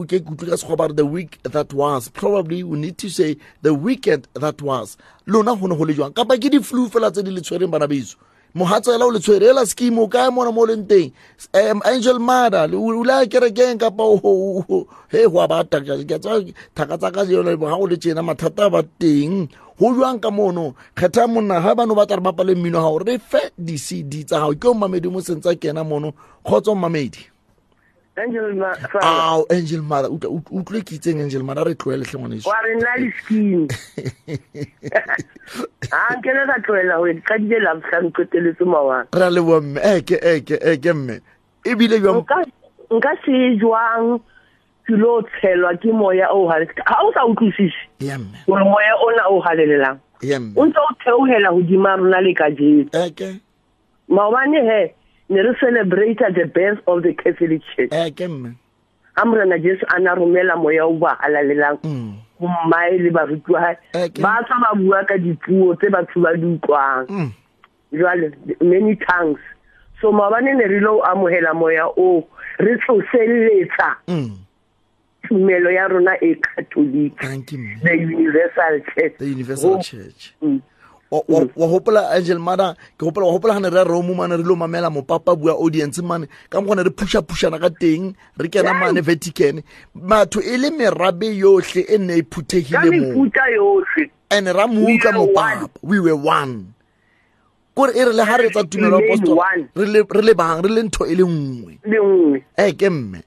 ke 0.06 0.19
ke 0.19 0.25
utlwe 0.25 0.49
ka 0.49 0.58
sekgoba 0.58 0.89
re 0.89 0.93
the 0.93 1.06
week 1.06 1.39
that 1.43 1.73
was 1.73 2.10
probably 2.10 2.63
we 2.63 2.77
need 2.77 2.97
to 2.97 3.10
say 3.10 3.38
the 3.62 3.73
weekend 3.73 4.27
that 4.34 4.62
was. 4.62 4.97
Lona 5.25 5.56
go 5.56 5.67
ne 5.67 5.75
go 5.75 5.84
le 5.84 5.93
jwang? 5.93 6.15
Kapa 6.15 6.38
ke 6.38 6.49
di-flu 6.49 6.89
fela 6.89 7.12
tse 7.12 7.23
di 7.23 7.32
le 7.32 7.41
tshwereng 7.41 7.71
bana 7.71 7.88
beso? 7.88 8.15
Mohatsela 8.56 9.06
o 9.06 9.10
le 9.10 9.19
tshwere 9.19 9.49
ela 9.49 9.65
scheme 9.65 9.99
o 9.99 10.08
kae 10.08 10.32
mona 10.32 10.51
mo 10.51 10.65
leng 10.65 10.88
teng? 10.88 11.12
Um 11.53 11.82
angel 11.86 12.17
mada 12.19 12.63
o 12.63 13.03
le 13.03 13.13
a 13.13 13.25
kerekeng 13.27 13.77
kapa 13.77 14.03
he 15.12 15.27
go 15.27 15.39
a 15.41 15.63
tsa 15.63 16.43
thaka 16.73 16.97
tsa 16.97 17.12
ka 17.12 17.25
jona 17.25 17.56
ga 17.56 17.75
o 17.75 17.86
le 17.86 17.97
tjena 17.97 18.23
mathata 18.23 18.65
a 18.65 18.69
ba 18.69 18.82
teng 18.99 19.49
go 19.79 19.93
jwang 19.93 20.19
ka 20.19 20.31
mono? 20.31 20.75
Kgetha 20.95 21.27
monna 21.27 21.61
ga 21.61 21.75
bano 21.75 21.95
ba 21.95 22.05
tla 22.05 22.17
re 22.17 22.21
bapale 22.21 22.55
mmino 22.55 22.81
gago 22.81 22.99
re 23.05 23.17
fe 23.19 23.51
di-cd 23.57 24.23
tsa 24.25 24.39
gago 24.39 24.55
ke 24.55 24.67
o 24.67 24.73
mamedi 24.73 25.09
mo 25.09 25.19
sentse 25.19 25.55
kena 25.59 25.83
mono. 25.83 26.13
Kgotsa 26.43 26.71
o 26.71 26.75
mamedi 26.75 27.37
Angel 28.17 28.53
Ma- 28.55 28.73
ao 29.01 29.45
angel 29.51 29.81
mother 29.81 30.09
utlwe 30.09 30.81
ke 30.81 30.97
itseng 30.97 31.21
angel 31.21 31.43
mother 31.43 31.65
re 31.65 31.75
tloeletlhe 31.75 32.17
ngwaneso. 32.17 32.49
Wa 32.49 32.57
re 32.65 32.73
nna 32.75 32.95
le 32.97 33.11
scheme 33.21 33.67
a 35.93 36.15
nkele 36.17 36.41
ka 36.49 36.57
tloela 36.65 36.97
go 36.97 37.13
ka 37.27 37.37
dile 37.37 37.59
labotlhano 37.61 38.09
qeteletse 38.09 38.65
mawana 38.65 39.05
re 39.13 39.25
a 39.25 39.29
leboa 39.29 39.61
mme 39.61 39.79
eke 39.81 40.17
eke 40.17 40.57
eke 40.61 40.93
mme. 40.93 41.21
Ebile 41.63 41.99
nka 42.89 43.11
se 43.25 43.55
jwang 43.61 44.19
ke 44.88 44.95
lo 44.95 45.21
tshelwa 45.21 45.76
ke 45.82 45.91
moya 45.91 46.28
o 46.32 46.47
hale 46.47 46.65
ga 46.65 46.95
o 47.04 47.12
sa 47.13 47.26
utlwisise 47.28 47.76
ya 48.00 48.17
mme. 48.17 48.39
gore 48.47 48.63
moya 48.63 48.93
ona 49.06 49.23
o 49.30 49.39
halelelang 49.41 50.00
ya 50.21 50.38
o 50.38 50.39
mme 50.39 50.65
ntse 50.67 50.80
o 50.80 50.93
theogela 51.04 51.52
godima 51.52 51.95
rona 52.00 52.21
le 52.21 52.34
ka 52.34 52.50
jeno 52.52 52.88
eke 53.06 53.39
maobane 54.10 54.62
he 54.63 54.93
ne 55.30 55.41
re 55.43 55.52
celebrata 55.60 56.32
the 56.34 56.45
birth 56.45 56.80
of 56.88 57.04
the 57.04 57.12
catholic 57.13 57.62
church. 57.76 57.91
Eke 57.91 58.28
mme. 58.28 58.56
Ga 59.17 59.26
morena 59.26 59.60
jesu 59.60 59.84
a 59.93 60.00
na 60.00 60.15
romela 60.15 60.56
moya 60.56 60.86
o 60.88 60.93
ba 60.93 61.17
halalelang 61.19 61.80
Mm. 61.84 62.13
go 62.39 62.47
mmae 62.47 62.97
le 63.02 63.10
barutiwa 63.12 63.76
Okay. 63.95 64.21
ba 64.23 64.39
tswa 64.45 64.58
ba 64.62 64.76
bua 64.80 65.04
ka 65.04 65.17
dipuo 65.17 65.76
tse 65.76 65.89
batho 65.89 66.21
ba 66.21 66.32
di 66.38 66.45
utlwang. 66.45 67.06
Mm. 67.10 67.32
jwale 67.91 68.32
many 68.62 68.95
tongues. 68.95 69.41
So 70.00 70.12
maobane 70.12 70.54
ne 70.56 70.63
re 70.69 70.80
lo 70.80 71.02
amogela 71.04 71.54
moya 71.54 71.88
o 71.97 72.23
re 72.60 72.78
tloseletsa 72.86 73.95
Mm. 74.08 74.38
Tumelo 75.27 75.71
ya 75.71 75.87
rona 75.87 76.15
e 76.21 76.35
catholic 76.35 77.15
thank 77.21 77.51
you 77.51 77.57
mme 77.59 77.79
the 77.83 77.93
universal 77.97 78.81
church. 78.95 79.17
The 79.17 79.25
universal 79.25 79.73
Oh. 79.75 79.81
church. 79.81 80.33
Mm. 80.41 80.61
wa 81.11 81.21
wa- 81.27 81.47
wa 81.55 81.67
hopola 81.67 82.11
angel 82.11 82.37
mada 82.39 82.75
ke 82.97 83.05
hopola 83.05 83.27
wa 83.27 83.31
hopola 83.39 83.53
gane 83.55 83.69
re 83.73 83.79
a 83.79 83.83
rome 83.85 84.13
mane 84.15 84.35
re 84.35 84.43
lo 84.43 84.55
mamela 84.55 84.89
mopapa 84.91 85.35
bua 85.39 85.53
audience 85.55 86.01
mane. 86.03 86.27
Ka 86.49 86.59
mo 86.59 86.67
gone 86.67 86.83
re 86.83 86.89
pusha-pushana 86.91 87.59
ka 87.61 87.69
teng 87.69 88.13
re 88.37 88.49
kena 88.49 88.73
mane 88.77 88.99
vatican. 89.01 89.63
Batho 89.95 90.41
e 90.43 90.57
le 90.57 90.69
merabe 90.71 91.31
yotlhe 91.31 91.85
e 91.87 91.97
nne 91.97 92.17
e 92.17 92.21
ka 92.23 92.27
phuthegile 92.35 92.91
mo 92.91 93.29
mefuta 93.29 93.43
yotlhe 93.55 94.09
and 94.31 94.47
ra 94.47 94.67
mo 94.67 94.83
We 94.85 94.97
utlwa 94.99 95.11
were 95.13 95.27
mopapa 95.27 95.69
we 95.81 95.99
were 96.01 96.15
one. 96.15 96.73
Kore 97.73 97.93
e 97.95 98.03
re 98.03 98.11
le 98.11 98.25
ga 98.25 98.35
re 98.37 98.49
tsa 98.49 98.63
tumelo 98.65 98.99
remain 98.99 99.13
apostol 99.13 99.37
one. 99.37 99.69
re 99.75 99.85
le 99.85 100.03
re 100.11 100.21
le 100.21 100.33
bang 100.35 100.61
re 100.65 100.69
le 100.75 100.81
ntho 100.83 101.05
e 101.07 101.15
le 101.15 101.23
nngwe. 101.23 101.79
Le 101.85 101.97
nngwe. 102.03 102.43
E 102.57 102.73
ke 102.73 102.89
mme. 102.89 103.21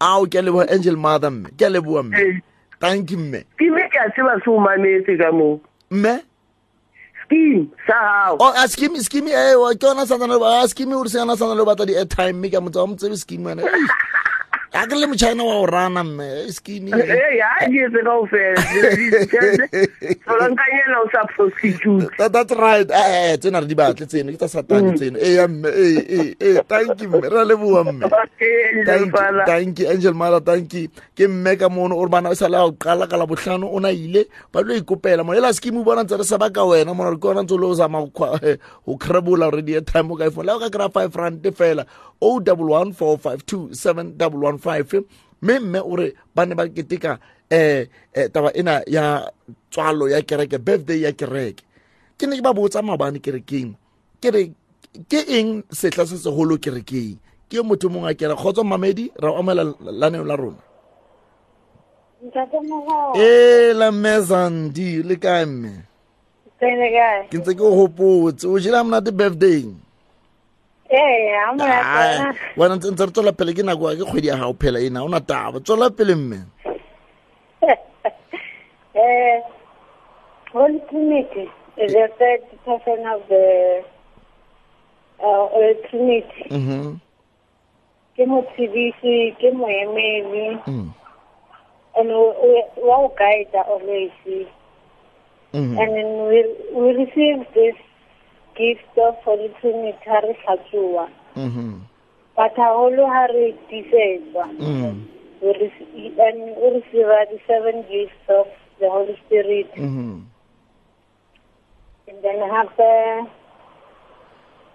ao 0.00 0.26
ke 0.26 0.42
lebo 0.42 0.62
angel 0.70 0.96
mother 0.96 1.30
mme. 1.30 1.50
Ke 1.58 1.68
lebo 1.70 2.02
mme. 2.02 2.42
Thank 2.80 3.10
you 3.10 3.18
mme. 3.18 3.42
Ke 3.58 3.70
me 3.70 3.82
ke 3.90 3.98
tseba 4.14 4.38
se 4.44 4.50
o 4.50 4.58
mametse 4.58 5.18
ka 5.18 5.32
mo 5.32 5.60
mme? 5.90 6.22
Scheme 7.24 7.68
sa 7.86 7.94
hao. 7.94 8.36
O 8.40 8.52
a 8.56 8.68
scheme 8.68 8.96
scheme 9.02 9.28
eh, 9.28 9.52
e 9.52 9.54
o 9.56 9.68
ke 9.74 9.84
ona 9.90 10.06
sa 10.06 10.16
nna 10.16 10.38
ba 10.40 10.68
scheme 10.68 10.94
o 10.94 11.02
re 11.02 11.10
se 11.10 11.18
ona 11.18 11.36
sa 11.36 11.44
nna 11.46 11.58
le 11.58 11.64
ba 11.64 11.76
ta 11.76 11.84
di 11.84 11.94
airtime 11.94 12.38
mme 12.38 12.50
ka 12.50 12.60
motse 12.60 12.78
wa 12.78 12.86
motse 12.94 13.16
scheme 13.18 13.44
wena. 13.44 13.62
A 14.72 14.86
ke 14.86 14.94
le 14.94 15.06
mochina 15.06 15.44
wa 15.44 15.54
o 15.62 15.66
rana 15.66 16.04
mme 16.04 16.24
eh, 16.24 16.52
skimi 16.52 16.90
eh. 16.92 17.08
ee 17.08 17.42
o 20.98 21.08
prostitute 21.36 22.08
That, 22.18 22.32
that's 22.32 22.52
right. 22.52 22.90
Eh 22.90 23.32
eh, 23.32 23.36
tsena 23.38 23.60
re 23.60 23.66
di 23.66 23.74
batle 23.74 24.06
tseno 24.06 24.32
ke 24.32 24.38
tsa 24.38 24.48
satane 24.48 24.92
tseno. 24.98 25.18
E 25.18 25.34
ya 25.34 25.48
mme 25.48 25.68
eh 25.68 26.04
eh 26.08 26.34
eh 26.40 26.62
thank 26.68 27.00
you 27.00 27.08
mme. 27.08 27.28
Re 27.28 27.38
a 27.40 27.44
leboa 27.44 27.84
mme. 27.84 28.08
Thank 29.46 29.78
you, 29.80 29.88
angel 29.88 30.14
mara 30.14 30.40
thank 30.40 30.72
you. 30.74 30.88
Ke 31.16 31.28
mme 31.28 31.56
ka 31.58 31.68
mono 31.68 31.96
o 31.96 32.04
re 32.04 32.10
bana 32.10 32.30
e 32.30 32.34
sa 32.34 32.48
le 32.48 32.56
a 32.58 32.64
o 32.66 32.72
qala 32.72 33.08
ka 33.08 33.16
labotlhano 33.16 33.70
o 33.72 33.78
na 33.78 33.88
ile 33.90 34.26
ba 34.52 34.60
lo 34.62 34.74
ikopela 34.74 35.24
mo 35.24 35.32
ela 35.32 35.52
skimi 35.52 35.84
bona 35.84 36.04
ntse 36.04 36.18
re 36.18 36.24
sa 36.24 36.38
baka 36.38 36.64
wena 36.64 36.94
mona 36.94 37.10
re 37.14 37.18
ke 37.18 37.28
ona 37.28 37.42
ntse 37.42 37.54
o 37.54 37.58
le 37.58 37.66
o 37.66 37.74
zama 37.74 38.04
go 38.06 38.36
eh, 38.42 38.56
crebola 38.98 39.46
already 39.46 39.74
airtime 39.78 40.10
o 40.12 40.16
ka 40.16 40.26
iphone 40.28 40.46
le 40.46 40.52
o 40.52 40.58
ka 40.58 40.68
kry-a 40.70 40.90
five 40.90 41.14
rand 41.16 41.42
fela. 41.54 41.86
O 42.20 42.40
double 42.40 42.66
one 42.74 42.92
four 42.92 43.16
five 43.16 43.46
two 43.46 43.72
seven 43.72 44.16
double 44.16 44.40
one 44.40 44.57
five 44.58 44.86
mme 45.42 45.58
mme 45.60 45.80
o 45.80 45.96
re 45.96 46.14
ba 46.34 46.46
ne 46.46 46.54
ba 46.54 46.68
keteka 46.68 47.18
um 47.50 47.86
taba 48.32 48.52
ena 48.54 48.82
ya 48.86 49.30
tswalo 49.70 50.08
ya 50.08 50.22
kereke 50.22 50.58
birthday 50.58 51.00
ya 51.06 51.12
kereke. 51.12 51.64
Ke 52.18 52.26
ne 52.26 52.36
ke 52.36 52.42
ba 52.42 52.52
botsa 52.52 52.82
maabane 52.82 53.22
kerekeng. 53.22 53.74
Ke 54.20 54.28
re 54.30 54.42
ke 55.08 55.20
eng 55.28 55.62
setla 55.70 56.06
se 56.06 56.18
segolo 56.18 56.58
kerekeng? 56.58 57.16
Ke 57.48 57.62
motho 57.62 57.88
mongwe 57.88 58.10
a 58.10 58.14
kera 58.14 58.34
kgotsa 58.36 58.64
mamedi 58.64 59.08
ra 59.16 59.30
o 59.32 59.38
amela 59.38 59.64
laneo 59.80 60.24
la 60.24 60.36
rona. 60.36 60.62
Ntate 62.18 62.58
Mogolo, 62.66 63.14
e 63.14 63.72
la 63.72 63.92
mmezandi 63.92 65.02
le 65.06 65.16
kae 65.16 65.46
mme? 65.46 65.72
Ke 66.58 67.38
ntse 67.38 67.54
ke 67.54 67.62
o 67.62 67.70
gopotse 67.70 68.44
o 68.50 68.58
jela 68.58 68.82
monate 68.82 69.14
birthday 69.14 69.62
wena. 70.90 72.34
wena 72.56 72.74
ntse 72.76 72.90
ntse 72.90 73.04
re 73.06 73.12
tswela 73.12 73.32
pele 73.32 73.52
ke 73.54 73.62
nako 73.62 73.92
ke 73.96 74.04
kgwedi 74.04 74.28
ya 74.28 74.36
gago 74.36 74.54
phela 74.60 74.78
ena 74.80 75.04
o 75.04 75.08
na 75.08 75.20
taba. 75.20 75.60
Tswela 75.60 75.90
pele 75.90 76.14
mme. 76.14 76.38
Eh, 78.98 79.40
Holy 80.52 80.80
Trinity 80.90 81.46
is 81.76 81.92
the 81.92 82.08
third 82.18 82.40
person 82.64 83.06
of 83.06 83.22
the 83.28 83.84
uh, 85.22 85.44
uh, 85.44 85.74
Trinity. 85.88 86.48
Mhm, 86.50 86.98
Ke 88.16 88.26
motsibisi, 88.26 89.36
ke 89.38 89.52
moemedi, 89.54 90.58
mm, 90.66 90.90
and 91.96 92.08
we, 92.08 92.34
we, 92.42 92.64
wa 92.82 92.96
o 93.06 93.08
guide 93.16 93.54
always. 93.68 94.10
mhm, 94.26 95.78
And 95.78 95.90
then 95.94 96.10
we, 96.26 96.38
we 96.74 96.92
receive 97.04 97.46
this 97.54 97.76
gift 98.58 98.98
of 98.98 99.14
Holy 99.24 99.48
Trinity 99.60 99.98
ha 100.06 100.20
re 100.20 100.34
tlhatsoa. 100.34 101.08
mhm, 101.36 101.80
But 102.36 102.54
haholo 102.56 103.06
ha 103.06 103.26
re 103.26 103.54
tiisetswa. 103.70 104.44
mm, 104.58 104.84
and 104.84 105.06
we 105.40 105.52
receive 106.70 107.06
the 107.30 107.38
seven 107.46 107.82
gifts 107.90 108.28
of 108.28 108.46
the 108.80 108.88
Holy 108.90 109.16
Spirit. 109.26 109.70
mhm. 109.76 110.22
And 112.08 112.22
then 112.22 112.40
hape 112.40 113.28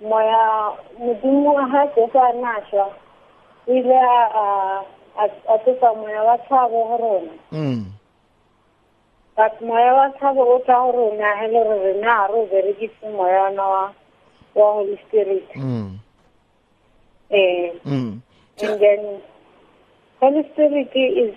moya 0.02 0.78
modimo 1.00 1.56
ha 1.72 1.86
Jesu 1.96 2.17
a 2.19 2.34
nashwa 2.34 2.86
o 3.67 3.74
ile 3.74 3.96
a 3.96 4.84
a- 5.17 5.43
a 5.54 5.58
tlosa 5.60 5.96
moya 5.96 6.24
wa 6.24 6.38
tshabo 6.38 6.88
go 6.88 6.98
rona 6.98 7.32
Mm, 7.52 7.86
but 9.36 9.62
moya 9.62 9.93
wa 9.93 10.10
tshabo 10.17 10.41
o 10.56 10.60
tla 10.65 10.76
go 10.86 10.91
rona 10.91 11.36
he 11.41 11.48
le 11.48 11.63
gore 11.63 11.93
na 12.02 12.10
ha 12.15 12.28
re 12.28 12.34
o 12.39 12.46
berekise 12.52 13.06
moya 13.12 13.41
ona 13.50 13.63
wa 13.63 13.84
wa 14.56 14.74
Holy 14.74 14.98
Spirit 15.08 15.48
mm, 15.56 15.98
eh 17.32 17.72
mm. 17.86 18.22
and 18.62 18.80
then 18.82 19.22
Holy 20.19 20.43
Spirit 20.54 20.91
is 20.96 21.36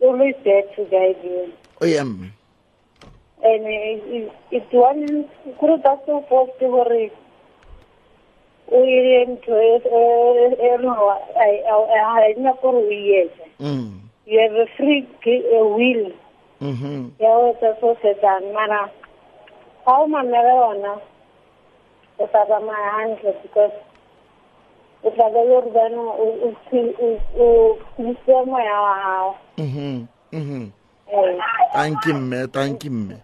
always 0.00 0.34
there 0.44 0.62
to 0.76 0.84
guide 0.90 1.20
you 1.24 1.52
o 1.80 1.86
ya 1.86 2.04
mme 2.04 2.30
and 3.44 3.66
it, 3.66 4.32
it, 4.50 4.66
one 4.72 5.24
kuri 5.58 5.76
ta 5.82 5.96
so 6.06 6.24
forced 6.28 6.58
gore 6.60 7.10
o 8.72 8.84
ile 8.84 9.24
ntho 9.26 9.52
e 9.60 9.76
e- 9.76 10.56
e 10.56 10.76
no 10.80 11.10
a 11.10 12.30
ina 12.30 12.52
gore 12.62 12.78
o 12.80 12.90
etse 12.90 13.44
Mm, 13.60 14.00
you 14.26 14.40
have 14.40 14.56
a 14.56 14.66
free 14.76 15.06
will 15.26 16.10
mhm, 16.10 16.12
ya 17.18 17.54
sociedad 17.80 18.42
mara 18.54 18.90
how 19.84 20.06
man 20.06 20.26
mera 20.30 20.54
wana 20.54 20.98
usaba 22.18 22.60
mahandle 22.60 23.32
because 23.42 23.74
usabe 25.04 25.38
yordano 25.46 26.10
uise 27.98 28.44
moya 28.46 28.80
wa 28.80 28.94
gago 29.02 29.34
thank 31.72 32.06
you 32.06 32.14
mme 32.14 32.46
thank 32.46 32.84
you 32.84 32.90
mme 32.92 33.16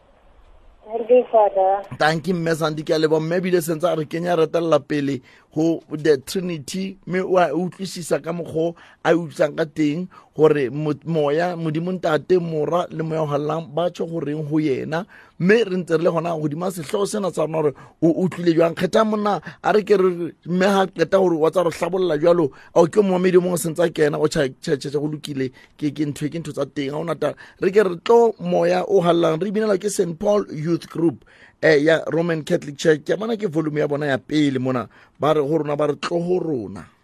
Thank 0.89 1.11
you, 1.11 1.25
Father. 1.31 1.85
tanki 1.99 2.33
mme 2.33 2.55
sandi 2.55 2.83
ke 2.83 2.95
a 2.95 2.99
lebo 2.99 3.21
mme 3.21 3.37
ebile 3.37 3.61
sentse 3.61 3.85
a 3.85 3.95
re 3.95 4.05
kenya 4.07 4.37
retelela 4.37 4.81
pele 4.81 5.21
go 5.55 5.83
the 5.93 6.17
trinity 6.17 6.97
mme 7.07 7.21
o 7.21 7.37
a 7.37 7.53
utlwisisa 7.53 8.23
ka 8.25 8.33
mokgwa 8.33 8.75
a 9.05 9.13
utlwisang 9.13 9.53
ka 9.57 9.67
teng 9.67 10.09
gore 10.37 10.71
moya 11.05 11.57
modimo 11.57 11.93
ntate 11.93 12.39
mora 12.41 12.87
le 12.91 13.03
moya 13.03 13.23
o 13.23 13.27
galelang 13.27 13.69
ba 13.75 13.91
tsho 13.91 14.07
goreng 14.07 14.49
go 14.49 14.57
yena 14.61 15.05
mme 15.39 15.65
re 15.65 15.77
ntse 15.77 15.97
re 15.97 16.03
le 16.03 16.11
gona 16.11 16.35
godima 16.37 16.71
setlhogo 16.71 17.07
sena 17.07 17.31
sa 17.31 17.47
rona 17.47 17.63
gore 17.63 17.75
o 18.03 18.09
utlwile 18.25 18.55
jwang. 18.55 18.75
Kgetha 18.75 19.05
monna 19.05 19.41
a 19.63 19.73
re 19.73 19.83
ke 19.83 19.97
re 19.97 20.33
mme 20.47 20.67
ga 20.67 20.87
qeta 20.87 21.19
gore 21.19 21.37
wa 21.37 21.51
tsa 21.51 21.63
go 21.63 21.71
tlhabolola 21.71 22.19
jalo 22.19 22.51
ao 22.75 22.87
ke 22.87 23.01
momamedi 23.01 23.39
mongwe 23.39 23.59
sentse 23.59 23.81
a 23.83 23.89
kena 23.91 24.19
o 24.19 24.27
tšhatšhatša 24.27 24.99
go 24.99 25.07
lokile. 25.07 25.53
Ke 25.79 25.91
ntho 26.07 26.29
ke 26.29 26.39
ntho 26.39 26.53
tsa 26.53 26.67
teng 26.67 26.91
ga 26.91 26.99
onata 26.99 27.35
re 27.63 27.71
ke 27.71 27.83
re 27.87 27.97
tlo 28.05 28.35
moya 28.41 28.85
o 28.89 29.01
galelang 29.01 29.39
re 29.39 29.51
binelwa 29.51 29.79
ke 29.79 29.89
st 29.91 30.19
paul 30.19 30.45
youth 30.51 30.89
group 30.89 31.25
eh 31.63 31.79
ya 31.83 32.03
roman 32.11 32.43
catholic 32.43 32.77
church. 32.77 33.05
Ke 33.07 33.15
bona 33.17 33.37
ke 33.37 33.47
volume 33.47 33.79
ya 33.79 33.89
bona 33.89 34.07
ya 34.07 34.19
pele 34.19 34.59
mona 34.59 34.89
ba 35.21 35.35
re 35.35 35.41
go 35.41 35.59
rona 35.59 35.77
ba 35.77 35.87
re 35.87 35.95
tlo 35.97 36.19
go 36.19 36.39
rona 36.39 36.98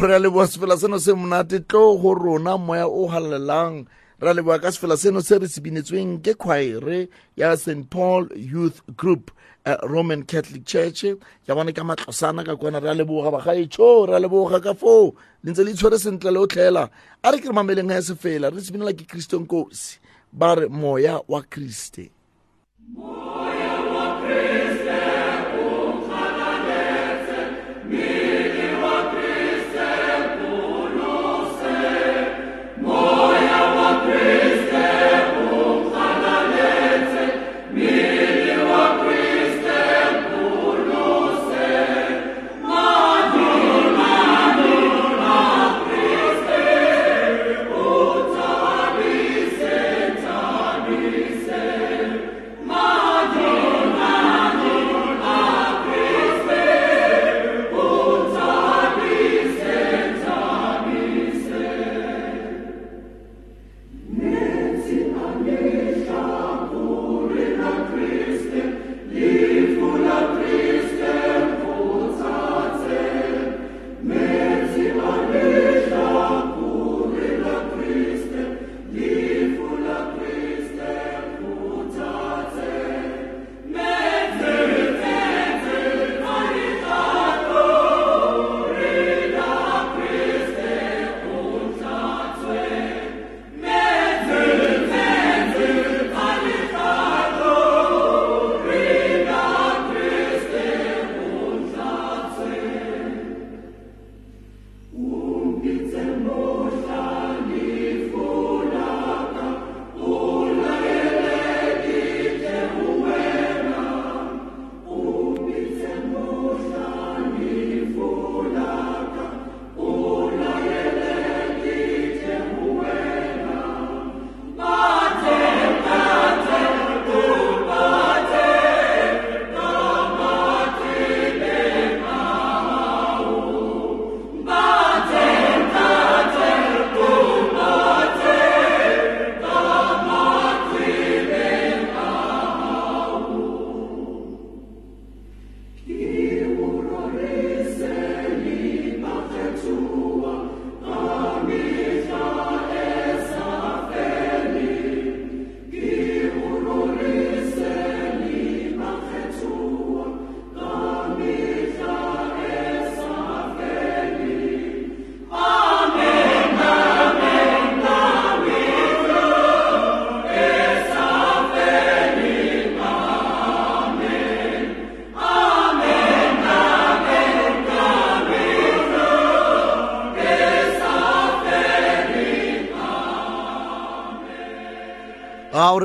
go 0.00 0.06
re 0.06 0.14
a 0.14 0.18
leboa 0.18 0.46
sefela 0.46 0.76
seno 0.80 0.98
se 0.98 1.12
monate 1.12 1.60
tlo 1.68 2.00
go 2.00 2.14
rona 2.14 2.56
moya 2.56 2.88
o 2.88 3.06
galelang 3.06 3.84
re 4.18 4.30
a 4.30 4.34
leboa 4.34 4.56
ka 4.58 4.72
sefela 4.72 4.96
seno 4.96 5.20
se 5.20 5.36
re 5.38 5.48
se 5.48 5.60
binetsweng 5.60 6.22
ke 6.24 6.32
choire 6.40 7.08
ya 7.36 7.52
st 7.56 7.84
paul 7.90 8.24
youth 8.32 8.80
group 8.96 9.30
roman 9.84 10.22
catholic 10.22 10.64
church. 10.64 11.04
Ya 11.04 11.54
bone 11.54 11.72
ka 11.74 11.84
matlosana 11.84 12.46
ka 12.46 12.56
kwana 12.56 12.80
re 12.80 12.88
a 12.88 12.94
leboga 12.94 13.28
bagaetšho 13.28 14.08
re 14.08 14.16
a 14.16 14.20
leboga 14.20 14.62
ka 14.62 14.72
foo. 14.72 15.12
Le 15.44 15.52
ntse 15.52 15.64
le 15.64 15.76
itshwere 15.76 15.98
sentle 16.00 16.32
le 16.32 16.40
o 16.40 16.46
tlhela. 16.46 16.88
A 17.22 17.32
re 17.32 17.38
ke 17.38 17.52
re 17.52 17.52
mameleng 17.52 17.92
ga 17.92 18.00
ya 18.00 18.00
sefela 18.00 18.48
re 18.48 18.60
se 18.60 18.72
binela 18.72 18.96
ke 18.96 19.04
kriston 19.04 19.44
kosi 19.44 20.00
ba 20.32 20.54
re 20.56 20.68
moya 20.68 21.20
wa 21.28 21.42
kriste 21.42 22.08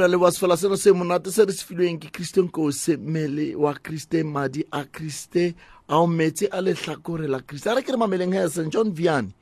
a 0.05 0.07
o 0.07 0.11
re 0.11 0.13
a 0.13 0.17
leboa 0.17 0.31
seno 0.57 0.75
se 0.77 0.91
monate 0.91 1.31
se 1.31 1.45
re 1.45 1.51
se 1.51 1.65
filweng 1.65 1.99
ke 1.99 2.11
kristen 2.11 2.47
kose 2.47 2.97
mmele 2.97 3.55
wa 3.55 3.73
kriste 3.73 4.23
madi 4.23 4.63
a 4.71 4.83
kriste 4.85 5.55
ao 5.87 6.07
metse 6.07 6.47
a 6.51 6.61
letlhakore 6.61 7.27
la 7.27 7.39
kriste 7.39 7.67
a 7.69 7.75
re 7.75 7.81
ke 7.81 7.91
re 7.91 7.97
mameleng 7.97 8.33
he 8.33 8.47
st 8.49 8.69
john 8.69 8.91
Vianney 8.93 9.33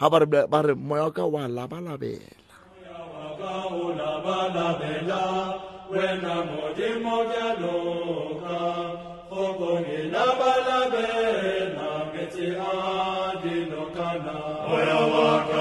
ga 0.00 0.08
ba 0.10 0.62
re- 0.62 0.74
moya 0.74 1.02
wa 1.04 1.10
ka 1.12 1.26
wa 1.26 1.48
labalabela 1.48 2.44
Balabalabela, 3.36 5.22
wena 5.90 6.34
modimo 6.44 7.16
jaloka, 7.30 8.58
fokoni 9.28 10.10
labalabela, 10.10 11.88
metsi 12.12 12.46
a 12.56 13.32
dinokana. 13.42 14.36
Oya 14.72 15.00
waka, 15.12 15.52
oya 15.52 15.55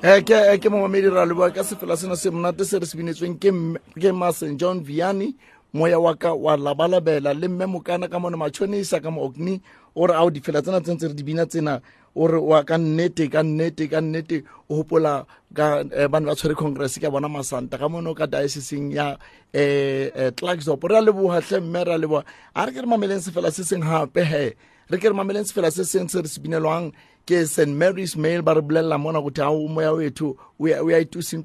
ke 0.00 0.32
eh, 0.32 0.56
ke 0.56 0.68
momamedi 0.72 1.12
ra 1.12 1.26
leboa 1.28 1.52
ka 1.52 1.60
sefela 1.60 1.92
seno 1.96 2.16
se 2.16 2.30
monate 2.30 2.64
se 2.64 2.78
re 2.78 2.86
se 2.86 2.96
binetsweng 2.96 3.36
ke 3.36 4.12
ma 4.12 4.32
st 4.32 4.56
john 4.56 4.80
viani 4.80 5.36
moya 5.74 6.00
wa 6.00 6.14
ka 6.16 6.32
wa 6.32 6.56
labalabela. 6.56 7.34
Le 7.36 7.48
mme 7.48 7.66
mokana 7.68 8.08
ka 8.08 8.18
mone 8.18 8.36
matšhonisa 8.36 9.02
ka 9.02 9.10
mookni 9.10 9.60
o 9.94 10.06
re 10.06 10.14
ao 10.14 10.30
difela 10.30 10.62
tsena 10.62 10.80
tsentse 10.80 11.08
re 11.08 11.14
di 11.14 11.22
bina 11.22 11.44
tsena 11.44 11.82
o 12.16 12.26
re 12.26 12.38
wa 12.40 12.64
ka 12.64 12.78
nnete 12.78 13.28
ka 13.28 13.42
nnete 13.44 13.90
ka 13.92 14.00
nnete 14.00 14.42
o 14.70 14.80
gopola 14.80 15.26
ka 15.52 15.84
bane 16.08 16.24
ba 16.24 16.34
tshware 16.34 16.56
congress 16.56 16.96
ka 16.96 17.10
bona 17.10 17.28
masanta. 17.28 17.76
Ka 17.76 17.88
mone 17.88 18.08
o 18.08 18.14
ka 18.14 18.24
dioceseng 18.24 18.96
ya 18.96 19.20
um 19.52 20.32
clarksop 20.32 20.80
re 20.88 20.96
a 20.96 21.04
leboga 21.04 21.44
mme 21.60 21.84
re 21.84 21.92
a 21.92 21.98
leboga 22.00 22.24
a 22.56 22.64
re 22.64 22.72
ke 22.72 22.80
re 22.80 22.88
mameleng 22.88 23.20
sefela 23.20 23.52
se 23.52 23.68
seng 23.68 23.84
gape 23.84 24.24
he 24.24 24.56
re 24.88 24.96
ke 24.96 25.04
re 25.04 25.12
mameleng 25.12 25.44
sefela 25.44 25.68
se 25.70 25.84
seng 25.84 26.08
se 26.08 26.24
re 26.24 26.28
se 26.28 26.40
binelwang 26.40 26.88
ke 27.26 27.46
st 27.46 27.68
mary's 27.68 28.16
mail 28.16 28.42
ba 28.42 28.54
re 28.54 28.62
bolelela 28.62 28.98
mona 28.98 29.20
gothi 29.20 29.42
ao 29.42 29.68
moya 29.68 29.92
wethu 29.92 30.36
o 30.58 30.68
ya 30.68 30.82
o 30.82 30.90
ya 30.90 30.98
itusing 30.98 31.42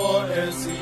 kosi 0.00 0.24
Siyabonga 0.24 0.34
Nkosi 0.34 0.79